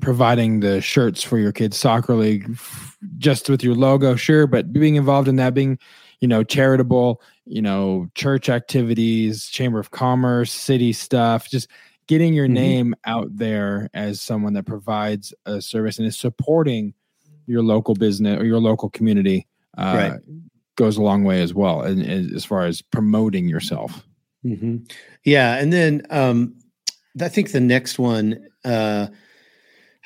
[0.00, 2.56] providing the shirts for your kids' soccer league
[3.18, 5.78] just with your logo, sure, but being involved in that, being,
[6.20, 11.68] you know, charitable, you know, church activities, chamber of commerce, city stuff, just
[12.06, 12.52] getting your Mhm.
[12.52, 16.94] name out there as someone that provides a service and is supporting
[17.46, 19.46] your local business or your local community
[19.76, 20.20] uh, Right.
[20.80, 23.90] Goes a long way as well and, and as far as promoting yourself
[24.42, 24.76] hmm
[25.24, 26.54] Yeah, and then um,
[27.20, 29.08] I think the next one, uh,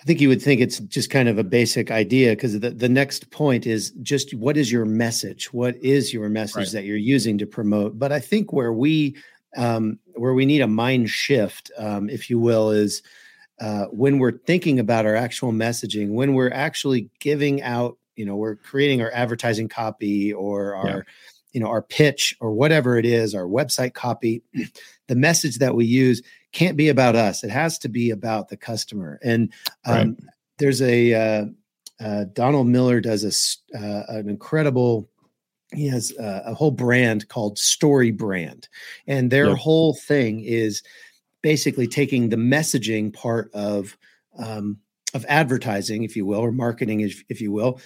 [0.00, 2.88] I think you would think it's just kind of a basic idea because the, the
[2.88, 5.52] next point is just what is your message?
[5.52, 6.72] What is your message Right.
[6.72, 7.98] that you're using to promote?
[7.98, 9.16] But I think where we
[9.56, 13.02] um, where we need a mind shift, um, if you will, is
[13.60, 18.36] uh, when we're thinking about our actual messaging, when we're actually giving out, you know,
[18.36, 21.00] we're creating our advertising copy or our Yeah.
[21.52, 24.42] you know our pitch or whatever it is our website copy
[25.06, 28.56] the message that we use can't be about us it has to be about the
[28.56, 29.52] customer and
[29.86, 30.08] um, Right.
[30.58, 31.44] there's a uh,
[32.00, 35.08] uh, donald miller does a, uh, an incredible
[35.72, 38.68] he has uh, a whole brand called story brand
[39.06, 39.58] and their Yep.
[39.58, 40.82] whole thing is
[41.40, 43.96] basically taking the messaging part of
[44.38, 44.76] um,
[45.14, 47.80] of advertising if you will or marketing if, if you will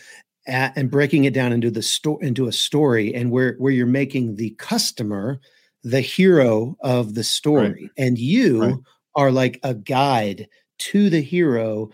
[0.49, 3.87] a- and breaking it down into the store into a story and where where you're
[3.87, 5.41] making the customer
[5.85, 8.77] the hero of the story and you Right.
[9.15, 10.49] are like a guide
[10.79, 11.91] to the hero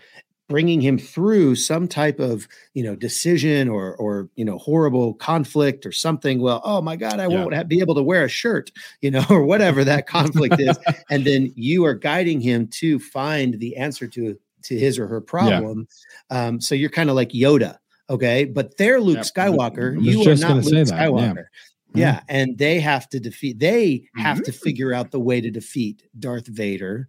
[0.47, 5.85] bringing him through some type of you know decision or or you know horrible conflict
[5.87, 7.41] or something well oh my god i Yeah.
[7.41, 8.71] won't have, be able to wear a shirt
[9.01, 10.77] you know or whatever that conflict is
[11.09, 15.21] and then you are guiding him to find the answer to to his or her
[15.21, 15.87] problem
[16.29, 17.77] um so you're kind of like yoda
[18.09, 19.25] okay but they're luke Yep.
[19.25, 21.07] skywalker you are not luke say that, yeah.
[21.07, 21.45] skywalker
[21.93, 22.19] yeah.
[22.29, 24.43] and they have to defeat they have Mm-hmm.
[24.43, 27.07] to figure out the way to defeat darth vader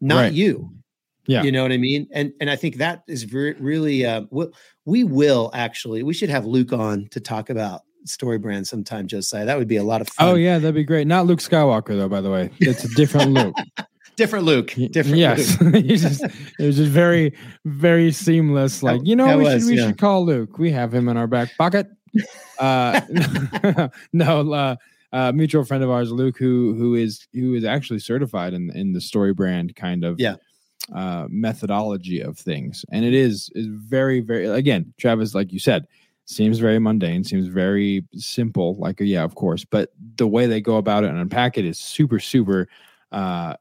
[0.00, 0.32] not Right.
[0.32, 0.70] you
[1.26, 1.42] Yeah.
[1.44, 4.46] you know what i mean and and i think that is very really uh we,
[4.84, 9.46] we will actually we should have luke on to talk about story brand sometime josiah
[9.46, 11.96] that would be a lot of fun oh yeah that'd be great not luke skywalker
[11.96, 13.54] though by the way it's a different luke
[14.16, 15.84] different luke different yes Luke.
[15.86, 17.34] Just, it was just very
[17.64, 19.86] very seamless like you know that we, was, should, we yeah.
[19.86, 21.88] should call luke we have him in our back pocket
[22.58, 23.00] uh
[24.12, 24.76] no uh
[25.14, 28.92] uh, mutual friend of ours, Luke, who who is who is actually certified in in
[28.92, 30.34] the story brand kind of Yeah.
[30.92, 35.86] uh, methodology of things, and it is is very very again, Travis, like you said,
[36.24, 38.74] seems very mundane, seems very simple.
[38.74, 41.78] Like yeah, of course, but the way they go about it and unpack it is
[41.78, 42.68] super super
[43.12, 43.54] uh,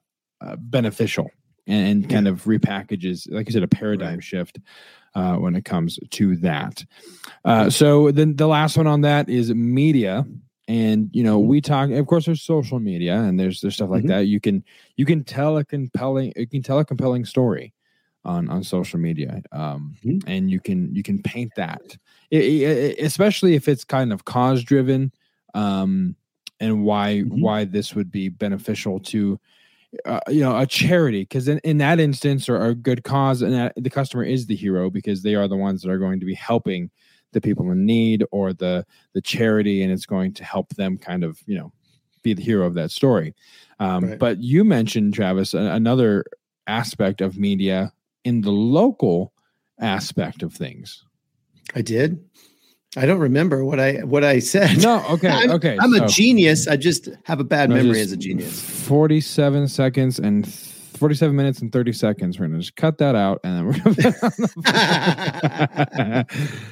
[0.43, 1.29] uh, beneficial
[1.67, 4.23] and, and kind of repackages, like you said, a paradigm Right.
[4.23, 4.59] shift
[5.15, 6.83] uh, when it comes to that.
[7.45, 10.25] Uh, so then the last one on that is media.
[10.67, 11.89] And you know, we talk.
[11.91, 14.07] Of course, there's social media, and there's there's stuff like Mhm.
[14.07, 14.27] that.
[14.27, 14.63] You can
[14.95, 17.73] you can tell a compelling you can tell a compelling story
[18.23, 20.23] on on social media, um, Mhm.
[20.25, 21.81] and you can you can paint that,
[22.31, 25.11] I- I- I- especially if it's kind of cause driven,
[25.53, 26.15] um,
[26.61, 27.41] and why Mhm.
[27.41, 29.37] why this would be beneficial to
[30.05, 33.53] uh, you know a charity because in, in that instance or, a good cause and
[33.53, 36.25] that, the customer is the hero because they are the ones that are going to
[36.25, 36.89] be helping
[37.31, 41.23] the people in need or the the charity and it's going to help them kind
[41.23, 41.71] of you know
[42.23, 43.35] be the hero of that story.
[43.79, 44.19] Um, Right.
[44.19, 46.23] but you mentioned travis another
[46.67, 47.91] aspect of media
[48.23, 49.33] in the local
[49.79, 51.03] aspect of things.
[51.75, 52.23] I did
[52.97, 56.07] i don't remember what i what i said no okay I'm- okay i'm a so-
[56.07, 60.47] genius i just have a bad No, memory as a genius 47 seconds and
[60.97, 62.39] 47 minutes and 30 seconds.
[62.39, 64.13] We're going to just cut that out and then we're going to.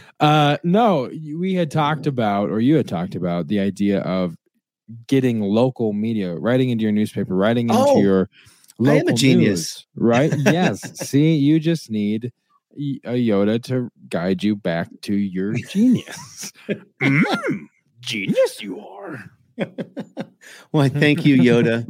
[0.20, 4.36] uh, no, we had talked about, or you had talked about the idea of
[5.08, 8.30] getting local media, writing into your newspaper, writing into Oh, your
[8.86, 9.50] I am a genius.
[9.50, 10.34] news, right?
[10.46, 10.82] yes.
[11.10, 12.32] See, you just need
[12.78, 16.52] a Yoda to guide you back to your genius.
[17.02, 17.68] Mm,
[18.00, 19.32] genius, you are.
[20.72, 21.86] well, thank you, Yoda.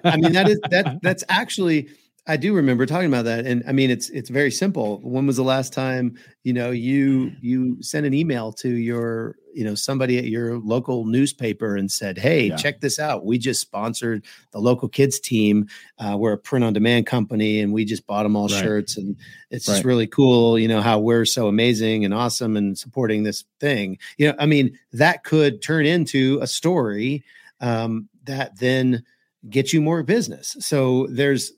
[0.04, 1.88] I mean, that is that that's actually
[2.28, 5.00] I do remember talking about that, and I mean, it's it's very simple.
[5.02, 9.62] When was the last time you know you you sent an email to your you
[9.62, 12.56] know somebody at your local newspaper and said, "Hey, yeah.
[12.56, 13.24] check this out.
[13.24, 15.68] We just sponsored the local kids team.
[15.98, 18.60] Uh, we're a print on demand company, and we just bought them all right.
[18.60, 19.16] shirts, and
[19.50, 19.74] it's right.
[19.74, 20.58] just really cool.
[20.58, 23.98] You know how we're so amazing and awesome and supporting this thing.
[24.18, 27.22] You know, I mean, that could turn into a story
[27.60, 29.04] um, that then."
[29.48, 30.56] get you more business.
[30.58, 31.52] So there's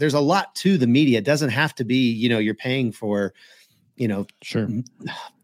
[0.00, 1.18] there's a lot to the media.
[1.18, 3.32] It doesn't have to be, you know, you're paying for,
[3.96, 4.68] you know, sure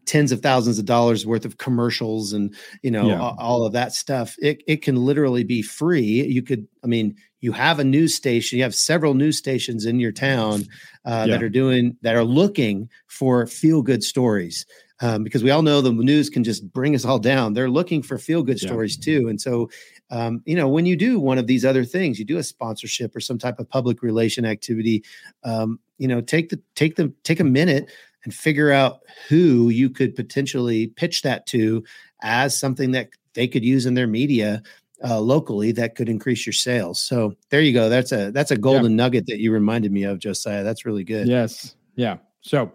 [0.07, 3.19] tens of thousands of dollars worth of commercials and you know yeah.
[3.37, 7.51] all, of that stuff it, it can literally be free you could i mean you
[7.51, 10.61] have a news station you have several news stations in your town
[11.05, 11.33] uh, yeah.
[11.33, 14.65] that are doing that are looking for feel good stories
[15.01, 18.01] um, because we all know the news can just bring us all down they're looking
[18.01, 18.67] for feel good yeah.
[18.67, 19.69] stories too and so
[20.09, 23.15] um, you know, when you do one of these other things, you do a sponsorship
[23.15, 25.03] or some type of public relation activity,
[25.43, 27.91] um, you know, take the take the take a minute
[28.23, 31.83] and figure out who you could potentially pitch that to
[32.21, 34.61] as something that they could use in their media
[35.03, 37.01] uh, locally that could increase your sales.
[37.01, 37.89] So there you go.
[37.89, 39.03] That's a that's a golden yeah.
[39.03, 40.63] nugget that you reminded me of, Josiah.
[40.63, 41.27] That's really good.
[41.27, 41.75] Yes.
[41.95, 42.17] Yeah.
[42.41, 42.71] So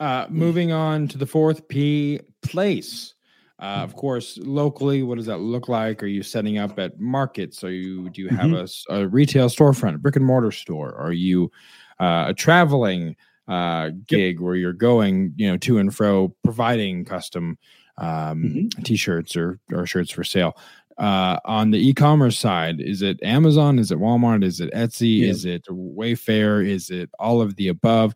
[0.00, 3.14] uh, moving on to the fourth P place.
[3.58, 6.02] Uh, of course, locally, what does that look like?
[6.02, 7.64] Are you setting up at markets?
[7.64, 8.94] Are you do you have mm-hmm.
[8.94, 10.94] a, a, retail storefront, a brick and mortar store?
[10.94, 11.50] Are you
[11.98, 13.16] uh, a traveling
[13.48, 14.42] uh, gig yep.
[14.42, 17.56] where you're going, you know, to and fro, providing custom
[17.96, 18.82] um, mm-hmm.
[18.82, 20.54] t-shirts or or shirts for sale?
[20.98, 23.78] Uh, on the e-commerce side, is it Amazon?
[23.78, 24.44] Is it Walmart?
[24.44, 25.22] Is it Etsy?
[25.22, 26.66] Is it Wayfair?
[26.66, 28.14] Is it all of the above?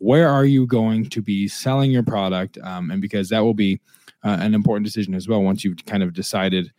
[0.00, 2.58] Where are you going to be selling your product?
[2.62, 3.80] Um, and because that will be
[4.24, 5.42] uh, an important decision as well.
[5.42, 6.72] Once you've kind of decided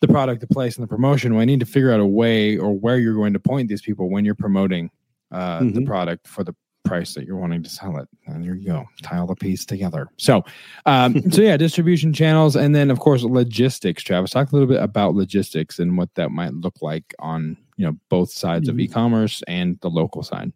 [0.00, 2.58] the product, the place, and the promotion, well, I need to figure out a way
[2.58, 4.90] or where you're going to point these people when you're promoting
[5.30, 5.74] uh, mm-hmm.
[5.74, 6.54] the product for the
[6.84, 8.08] price that you're wanting to sell it.
[8.26, 10.08] And there you go, tie all the pieces together.
[10.16, 10.44] So,
[10.86, 14.02] um, so yeah, distribution channels, and then of course logistics.
[14.02, 17.86] Travis, talk a little bit about logistics and what that might look like on you
[17.86, 18.76] know both sides mm-hmm.
[18.76, 20.52] of e-commerce and the local side.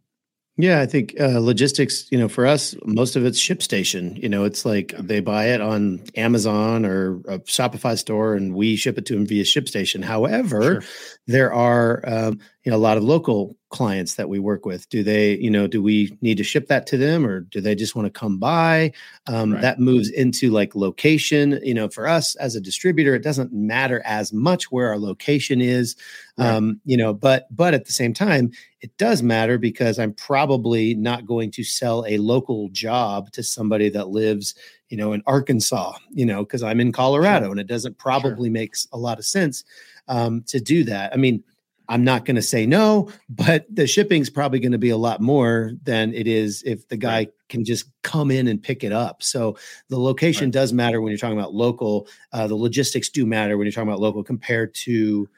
[0.57, 4.21] Yeah, I think uh, logistics, you know, for us, most of it's ShipStation.
[4.23, 8.77] You know, it's like they buy it on Amazon or a Shopify store and we
[8.77, 10.05] ship it to them via ShipStation.
[10.05, 10.83] However, sure.
[11.27, 15.05] there are, um, you know, a lot of local clients that we work with do
[15.05, 17.95] they you know do we need to ship that to them or do they just
[17.95, 18.93] want to come by
[19.29, 19.63] um, right.
[19.63, 24.03] that moves into like location you know for us as a distributor it doesn't matter
[24.05, 25.95] as much where our location is
[26.37, 26.49] right.
[26.49, 28.51] um, you know but but at the same time
[28.81, 33.89] it does matter because i'm probably not going to sell a local job to somebody
[33.89, 34.57] that lives
[34.89, 37.53] you know in arkansas you know because i'm in colorado sure.
[37.53, 38.53] and it doesn't probably sure.
[38.53, 39.63] makes a lot of sense
[40.09, 41.41] um, to do that i mean
[41.91, 45.21] I'm not going to say no, but the shipping's probably going to be a lot
[45.21, 47.33] more than it is if the guy right.
[47.49, 49.25] can just come in and pick it up.
[49.25, 50.53] So the location right.
[50.53, 52.07] does matter when you're talking about local.
[52.33, 55.29] Uh, the logistics do matter when you're talking about local compared to,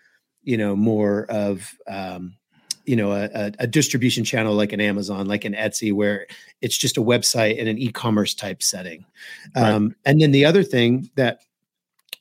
[0.43, 2.37] you know, more of, um,
[2.85, 6.27] you know, a, a, distribution channel like an Amazon, like an Etsy, where
[6.61, 9.07] it's just a website in an e-commerce type setting.
[9.55, 9.97] Um.
[10.05, 11.43] And then the other thing that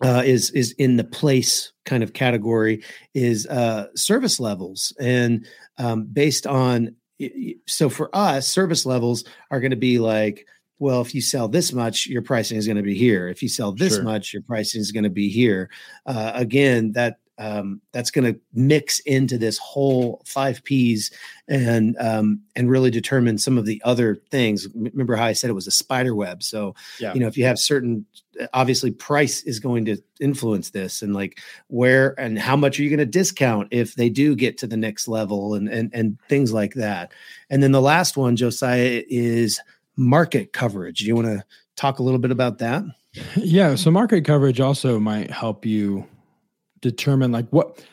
[0.01, 4.93] uh, is is in the place kind of category is uh, service levels.
[4.99, 5.45] And
[5.77, 6.95] um, based on
[7.67, 10.47] so for us service levels are going to be like
[10.79, 13.27] well if you sell this much your pricing is going to be here.
[13.27, 14.03] If you sell this sure.
[14.03, 15.69] much your pricing is going to be here.
[16.05, 21.09] Uh, again that um, that's going to mix into this whole five P's
[21.47, 24.67] and um, and really determine some of the other things.
[24.75, 26.43] Remember how I said it was a spider web.
[26.43, 27.15] So yeah.
[27.15, 28.05] you know if you have certain,
[28.53, 32.89] obviously price is going to influence this, and like where and how much are you
[32.89, 36.53] going to discount if they do get to the next level, and and and things
[36.53, 37.11] like that.
[37.49, 39.59] And then the last one, Josiah, is
[39.95, 40.99] market coverage.
[40.99, 41.43] Do you want to
[41.75, 42.83] talk a little bit about that?
[43.35, 43.73] Yeah.
[43.73, 46.05] So market coverage also might help you
[46.81, 47.83] determine like what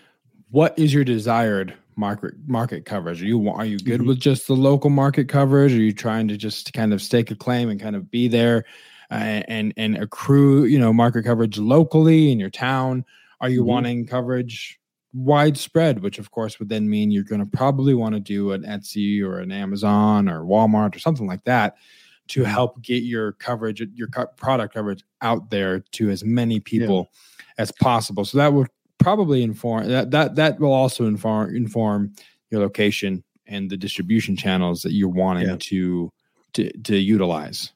[0.50, 3.22] what is your desired market market coverage?
[3.22, 4.08] Are you are you good mm-hmm.
[4.08, 5.72] with just the local market coverage?
[5.72, 8.64] Are you trying to just kind of stake a claim and kind of be there
[9.10, 13.04] uh, and and accrue you know market coverage locally in your town?
[13.40, 13.68] Are you mm-hmm.
[13.68, 14.78] wanting coverage
[15.12, 18.62] widespread, which of course would then mean you're going to probably want to do an
[18.62, 21.76] Etsy or an Amazon or Walmart or something like that
[22.28, 22.50] to mm-hmm.
[22.50, 27.62] help get your coverage, your product coverage out there to as many people yeah.
[27.62, 28.24] as possible.
[28.24, 28.68] So that would
[28.98, 32.12] probably inform that that that will also inform inform
[32.50, 35.56] your location and the distribution channels that you're wanting yeah.
[35.58, 36.12] to
[36.54, 37.72] to to utilize.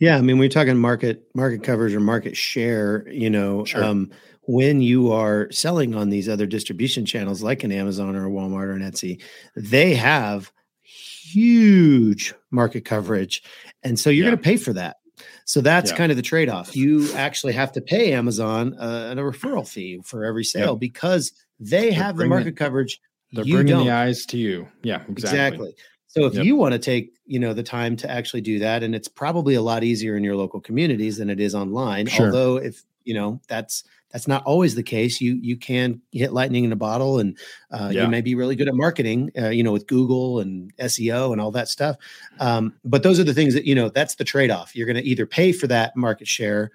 [0.00, 3.06] Yeah, I mean, we're talking market market coverage or market share.
[3.08, 3.84] You know, sure.
[3.84, 4.10] um,
[4.42, 8.64] when you are selling on these other distribution channels like an Amazon or a Walmart
[8.66, 9.22] or an Etsy,
[9.54, 10.50] they have
[10.82, 13.42] huge market coverage.
[13.84, 14.30] And so you're Yeah.
[14.32, 14.96] going to pay for that.
[15.44, 15.96] So that's Yeah.
[15.96, 16.74] kind of the trade off.
[16.76, 21.92] You actually have to pay Amazon uh, a referral fee for every sale because they
[21.92, 23.00] have the market coverage.
[23.32, 23.86] They're bringing don't.
[23.86, 24.68] the eyes to you.
[24.82, 25.68] Yeah, exactly.
[25.68, 25.74] Exactly.
[26.08, 26.44] So if Yep.
[26.44, 29.54] you want to take, you know, the time to actually do that, and it's probably
[29.54, 32.06] a lot easier in your local communities than it is online.
[32.06, 32.26] Sure.
[32.26, 36.64] Although if you know that's that's not always the case, you you can hit lightning
[36.64, 37.36] in a bottle, and
[37.70, 38.04] uh, Yeah.
[38.04, 41.40] you may be really good at marketing, uh, you know, with Google and SEO and
[41.40, 41.96] all that stuff.
[42.38, 43.88] Um, but those are the things that you know.
[43.88, 44.76] That's the trade off.
[44.76, 46.70] You're going to either pay for that market share,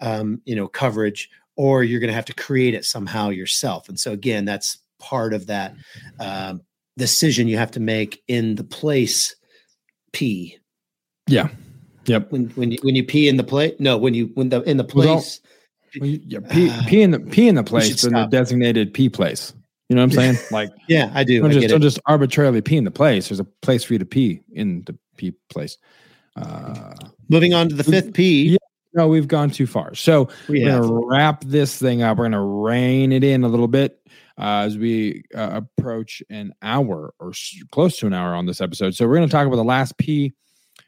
[0.00, 3.88] um, you know, coverage, or you're going to have to create it somehow yourself.
[3.88, 5.74] And so again, that's part of that
[6.20, 6.60] um,
[6.96, 9.34] decision you have to make in the place
[10.12, 10.58] P.
[11.26, 11.48] Yeah.
[12.06, 12.30] Yep.
[12.32, 14.76] When when you when you pee in the place, no, when you when the in
[14.76, 15.40] the place.
[16.00, 18.92] Well, you- yeah, pee, Uh, pee in the pee in the place, in the designated
[18.94, 19.52] pee place.
[19.88, 20.38] You know what I'm saying?
[20.50, 21.40] Like yeah, I do.
[21.40, 23.28] don't I just don't just arbitrarily pee in the place.
[23.28, 25.76] There's a place for you to pee in the pee place.
[26.36, 26.94] Uh,
[27.28, 28.50] Moving on to the fifth P.
[28.50, 28.56] Yeah.
[28.94, 29.94] no, we've gone too far.
[29.94, 30.82] So we we're have.
[30.82, 32.18] gonna wrap this thing up.
[32.18, 34.00] We're gonna rein it in a little bit
[34.38, 38.60] uh, as we uh, approach an hour or s- close to an hour on this
[38.60, 38.94] episode.
[38.96, 40.32] So we're gonna talk about the last P,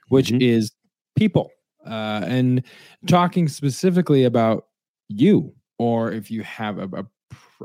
[0.09, 0.43] which Mhm.
[0.43, 0.73] is
[1.17, 1.51] people,
[1.87, 2.63] uh, and
[3.07, 4.67] talking specifically about
[5.09, 7.07] you, or if you have a, a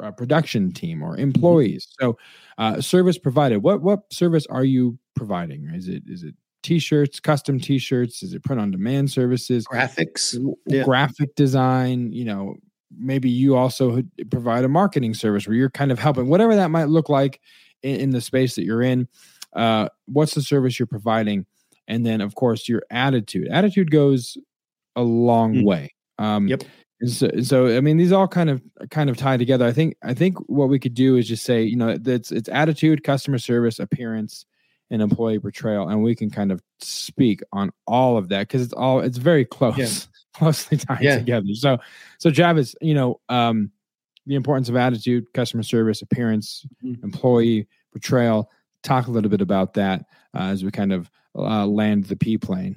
[0.02, 1.88] a production team or employees.
[2.00, 2.18] So,
[2.58, 3.58] uh, service provided.
[3.58, 5.70] What what service are you providing?
[5.74, 6.34] Is it is it
[6.64, 8.24] t-shirts, custom t-shirts?
[8.24, 9.66] Is it print on demand services?
[9.68, 10.38] graphics.
[10.66, 10.84] Yeah.
[10.84, 12.56] graphic design you know
[12.98, 16.90] maybe you also provide a marketing service where you're kind of helping whatever that might
[16.90, 17.40] look like
[17.84, 19.08] in, in the space that you're in
[19.54, 21.46] uh, what's the service you're providing
[21.88, 24.38] and then of course your attitude attitude goes
[24.96, 25.64] a long Mm.
[25.66, 26.64] way um, Yep.
[27.02, 29.96] And so, so i mean these all kind of kind of tie together i think
[30.04, 33.40] i think what we could do is just say you know it's it's attitude customer
[33.40, 34.46] service appearance
[34.92, 38.74] and employee portrayal and we can kind of speak on all of that because it's
[38.74, 41.18] all it's very close closely tied Yeah.
[41.18, 41.78] together so
[42.20, 43.72] so Travis, you know um
[44.28, 47.04] the importance of attitude customer service appearance Mhm.
[47.04, 48.50] employee portrayal
[48.84, 52.38] talk a little bit about that uh, as we kind of uh, land the p
[52.38, 52.76] plane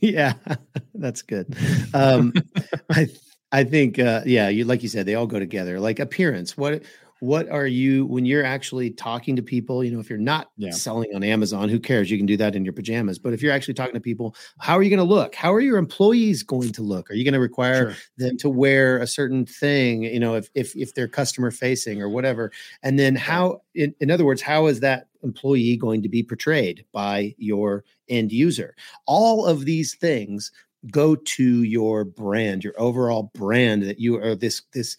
[0.00, 0.34] yeah,
[0.94, 1.54] that's good.
[1.94, 2.32] Um,
[2.90, 3.08] I
[3.52, 5.80] I think uh, yeah, you like you said, they all go together.
[5.80, 6.56] Like appearance.
[6.56, 6.82] What
[7.20, 9.82] what are you when you're actually talking to people?
[9.82, 10.70] You know, if you're not Yeah.
[10.70, 12.10] selling on Amazon, who cares?
[12.10, 13.18] You can do that in your pajamas.
[13.18, 15.34] But if you're actually talking to people, how are you going to look?
[15.34, 17.10] How are your employees going to look?
[17.10, 20.04] Are you going to require them to wear a certain thing?
[20.04, 22.52] You know, if if if they're customer facing or whatever.
[22.82, 26.84] And then how, in, in other words, how is that employee going to be portrayed
[26.92, 28.74] by your end user?
[29.06, 30.52] all of these things
[30.92, 34.96] go to your brand your overall brand that you are this this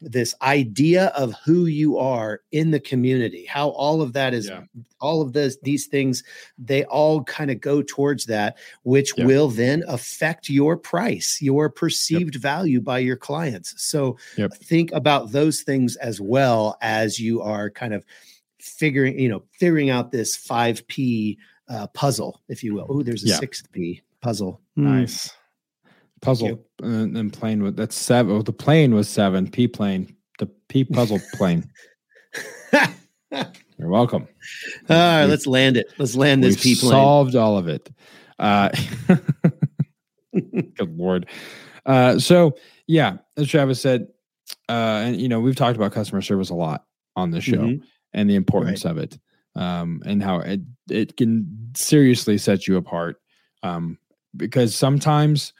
[0.00, 4.64] this idea of who you are in the community how all of that is Yeah.
[5.00, 6.22] all of this these things
[6.58, 9.24] they all kind of go towards that which Yeah.
[9.24, 14.52] will then affect your price your perceived value by your clients so Yep.
[14.54, 18.04] think about those things as well as you are kind of
[18.60, 21.38] figuring you know figuring out this 5p
[21.68, 23.38] uh, puzzle if you will oh there's a Yeah.
[23.38, 24.84] sixth p puzzle Hmm.
[24.84, 25.30] Nice.
[26.22, 28.34] Puzzle and, and plane with that's seven.
[28.36, 29.50] Oh, the plane was seven.
[29.50, 30.14] P plane.
[30.38, 31.68] The P puzzle plane.
[33.78, 34.26] You're welcome.
[34.88, 37.90] all right We- let's land it let's land this p plane solved all of it.
[38.38, 38.70] Uh,
[40.32, 41.26] good lord.
[41.84, 42.56] Uh, so
[42.86, 44.08] yeah, as Travis said,
[44.68, 44.72] uh,
[45.04, 46.84] and you know we've talked about customer service a lot
[47.16, 47.82] on this show Mhm.
[48.12, 49.18] and the importance of it,
[49.54, 50.60] um, and how it
[50.90, 53.20] it can seriously set you apart.
[53.62, 53.98] Um,
[54.36, 55.52] because sometimes,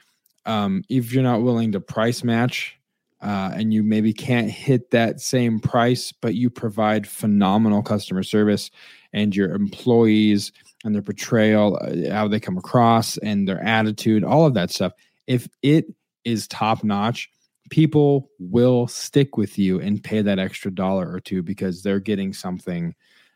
[0.46, 2.78] um, if you're not willing to price match,
[3.20, 8.70] uh, and you maybe can't hit that same price, but you provide phenomenal customer service,
[9.12, 10.52] and your employees
[10.84, 14.92] and their portrayal, uh, how they come across, and their attitude, all of that stuff.
[15.26, 15.86] If it
[16.24, 17.30] is top notch,
[17.70, 22.32] people will stick with you and pay that extra dollar or two because they're getting
[22.32, 22.94] something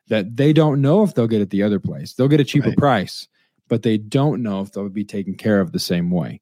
[0.09, 2.13] that they don't know if they'll get at the other place.
[2.13, 2.79] They'll get a cheaper Right.
[2.79, 3.29] price,
[3.69, 6.41] but they don't know if they'll be taken care of the same way.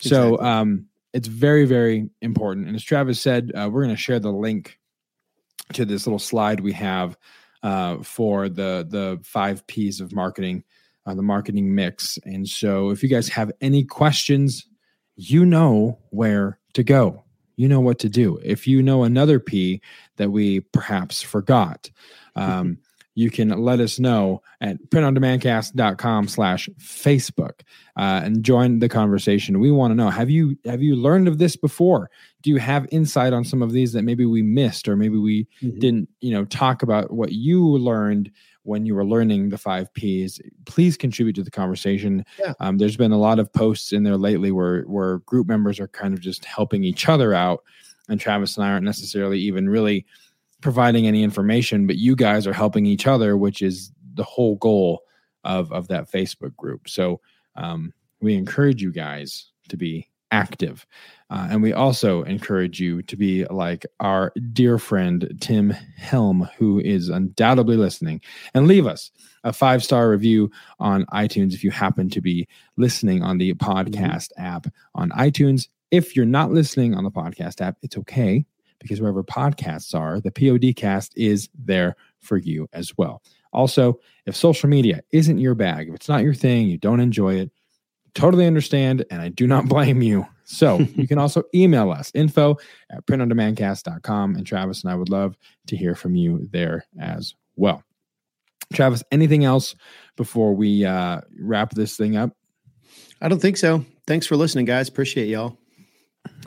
[0.00, 2.66] So um, it's very, very important.
[2.66, 4.78] And as Travis said, uh, we're going to share the link
[5.72, 7.16] to this little slide we have
[7.62, 10.64] uh, for the the five P's of marketing,
[11.06, 12.18] uh, the marketing mix.
[12.24, 14.66] And so, if you guys have any questions,
[15.16, 17.24] you know where to go.
[17.56, 18.38] You know what to do.
[18.44, 19.82] If you know another P
[20.16, 21.90] that we perhaps forgot,
[22.36, 22.78] um,
[23.18, 27.62] you can let us know at printondemandcast.com slash Facebook
[27.96, 29.58] uh, and join the conversation.
[29.58, 32.12] We want to know, have you have you learned of this before?
[32.42, 35.48] Do you have insight on some of these that maybe we missed or maybe we
[35.60, 35.80] mm-hmm.
[35.80, 38.30] didn't, you know, talk about what you learned
[38.62, 40.40] when you were learning the five P's?
[40.66, 42.24] Please contribute to the conversation.
[42.38, 42.54] Yeah.
[42.60, 45.88] Um, there's been a lot of posts in there lately where where group members are
[45.88, 47.64] kind of just helping each other out
[48.08, 50.06] and Travis and I aren't necessarily even really–
[50.60, 55.02] providing any information, but you guys are helping each other, which is the whole goal
[55.44, 56.88] of of that Facebook group.
[56.88, 57.20] So
[57.56, 60.86] um, we encourage you guys to be active,
[61.30, 66.80] uh, and we also encourage you to be like our dear friend Tim Helm, who
[66.80, 68.20] is undoubtedly listening,
[68.54, 69.10] and leave us
[69.44, 70.50] a five star review
[70.80, 74.44] on iTunes if you happen to be listening on the podcast mm-hmm.
[74.44, 75.68] app on iTunes.
[75.90, 78.44] If you're not listening on the podcast app, it's okay
[78.80, 83.22] because wherever podcasts are, the PODcast is there for you as well.
[83.52, 87.34] Also, if social media isn't your bag, if it's not your thing, you don't enjoy
[87.34, 87.50] it,
[88.14, 90.26] totally understand, and I do not blame you.
[90.44, 92.56] So you can also email us info
[92.90, 94.36] at printondemandcast.com.
[94.36, 97.82] And Travis and I would love to hear from you there as well.
[98.72, 99.74] Travis, anything else
[100.16, 102.32] before we uh, wrap this thing up?
[103.20, 103.84] I don't think so.
[104.06, 104.88] Thanks for listening, guys.
[104.88, 105.56] Appreciate y'all.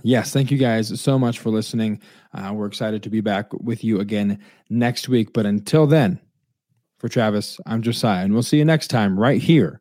[0.03, 1.99] Yes, thank you guys so much for listening.
[2.33, 4.39] Uh, we're excited to be back with you again
[4.69, 5.33] next week.
[5.33, 6.19] But until then,
[6.99, 9.80] for Travis, I'm Josiah, and we'll see you next time right here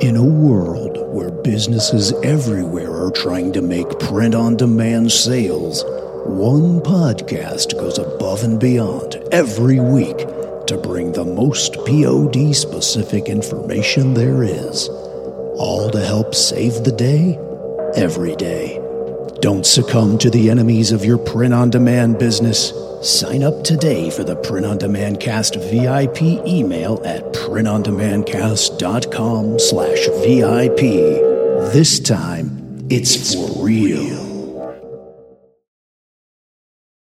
[0.00, 5.82] In a world where businesses everywhere are trying to make print on demand sales,
[6.24, 10.18] one podcast goes above and beyond every week
[10.68, 17.36] to bring the most POD specific information there is, all to help save the day
[17.96, 18.80] every day.
[19.40, 22.72] Don't succumb to the enemies of your print on demand business
[23.02, 30.80] Sign up today for the Print on Demand Cast VIP email at printondemandcast.com slash VIP.
[31.72, 34.27] This time, it's for real.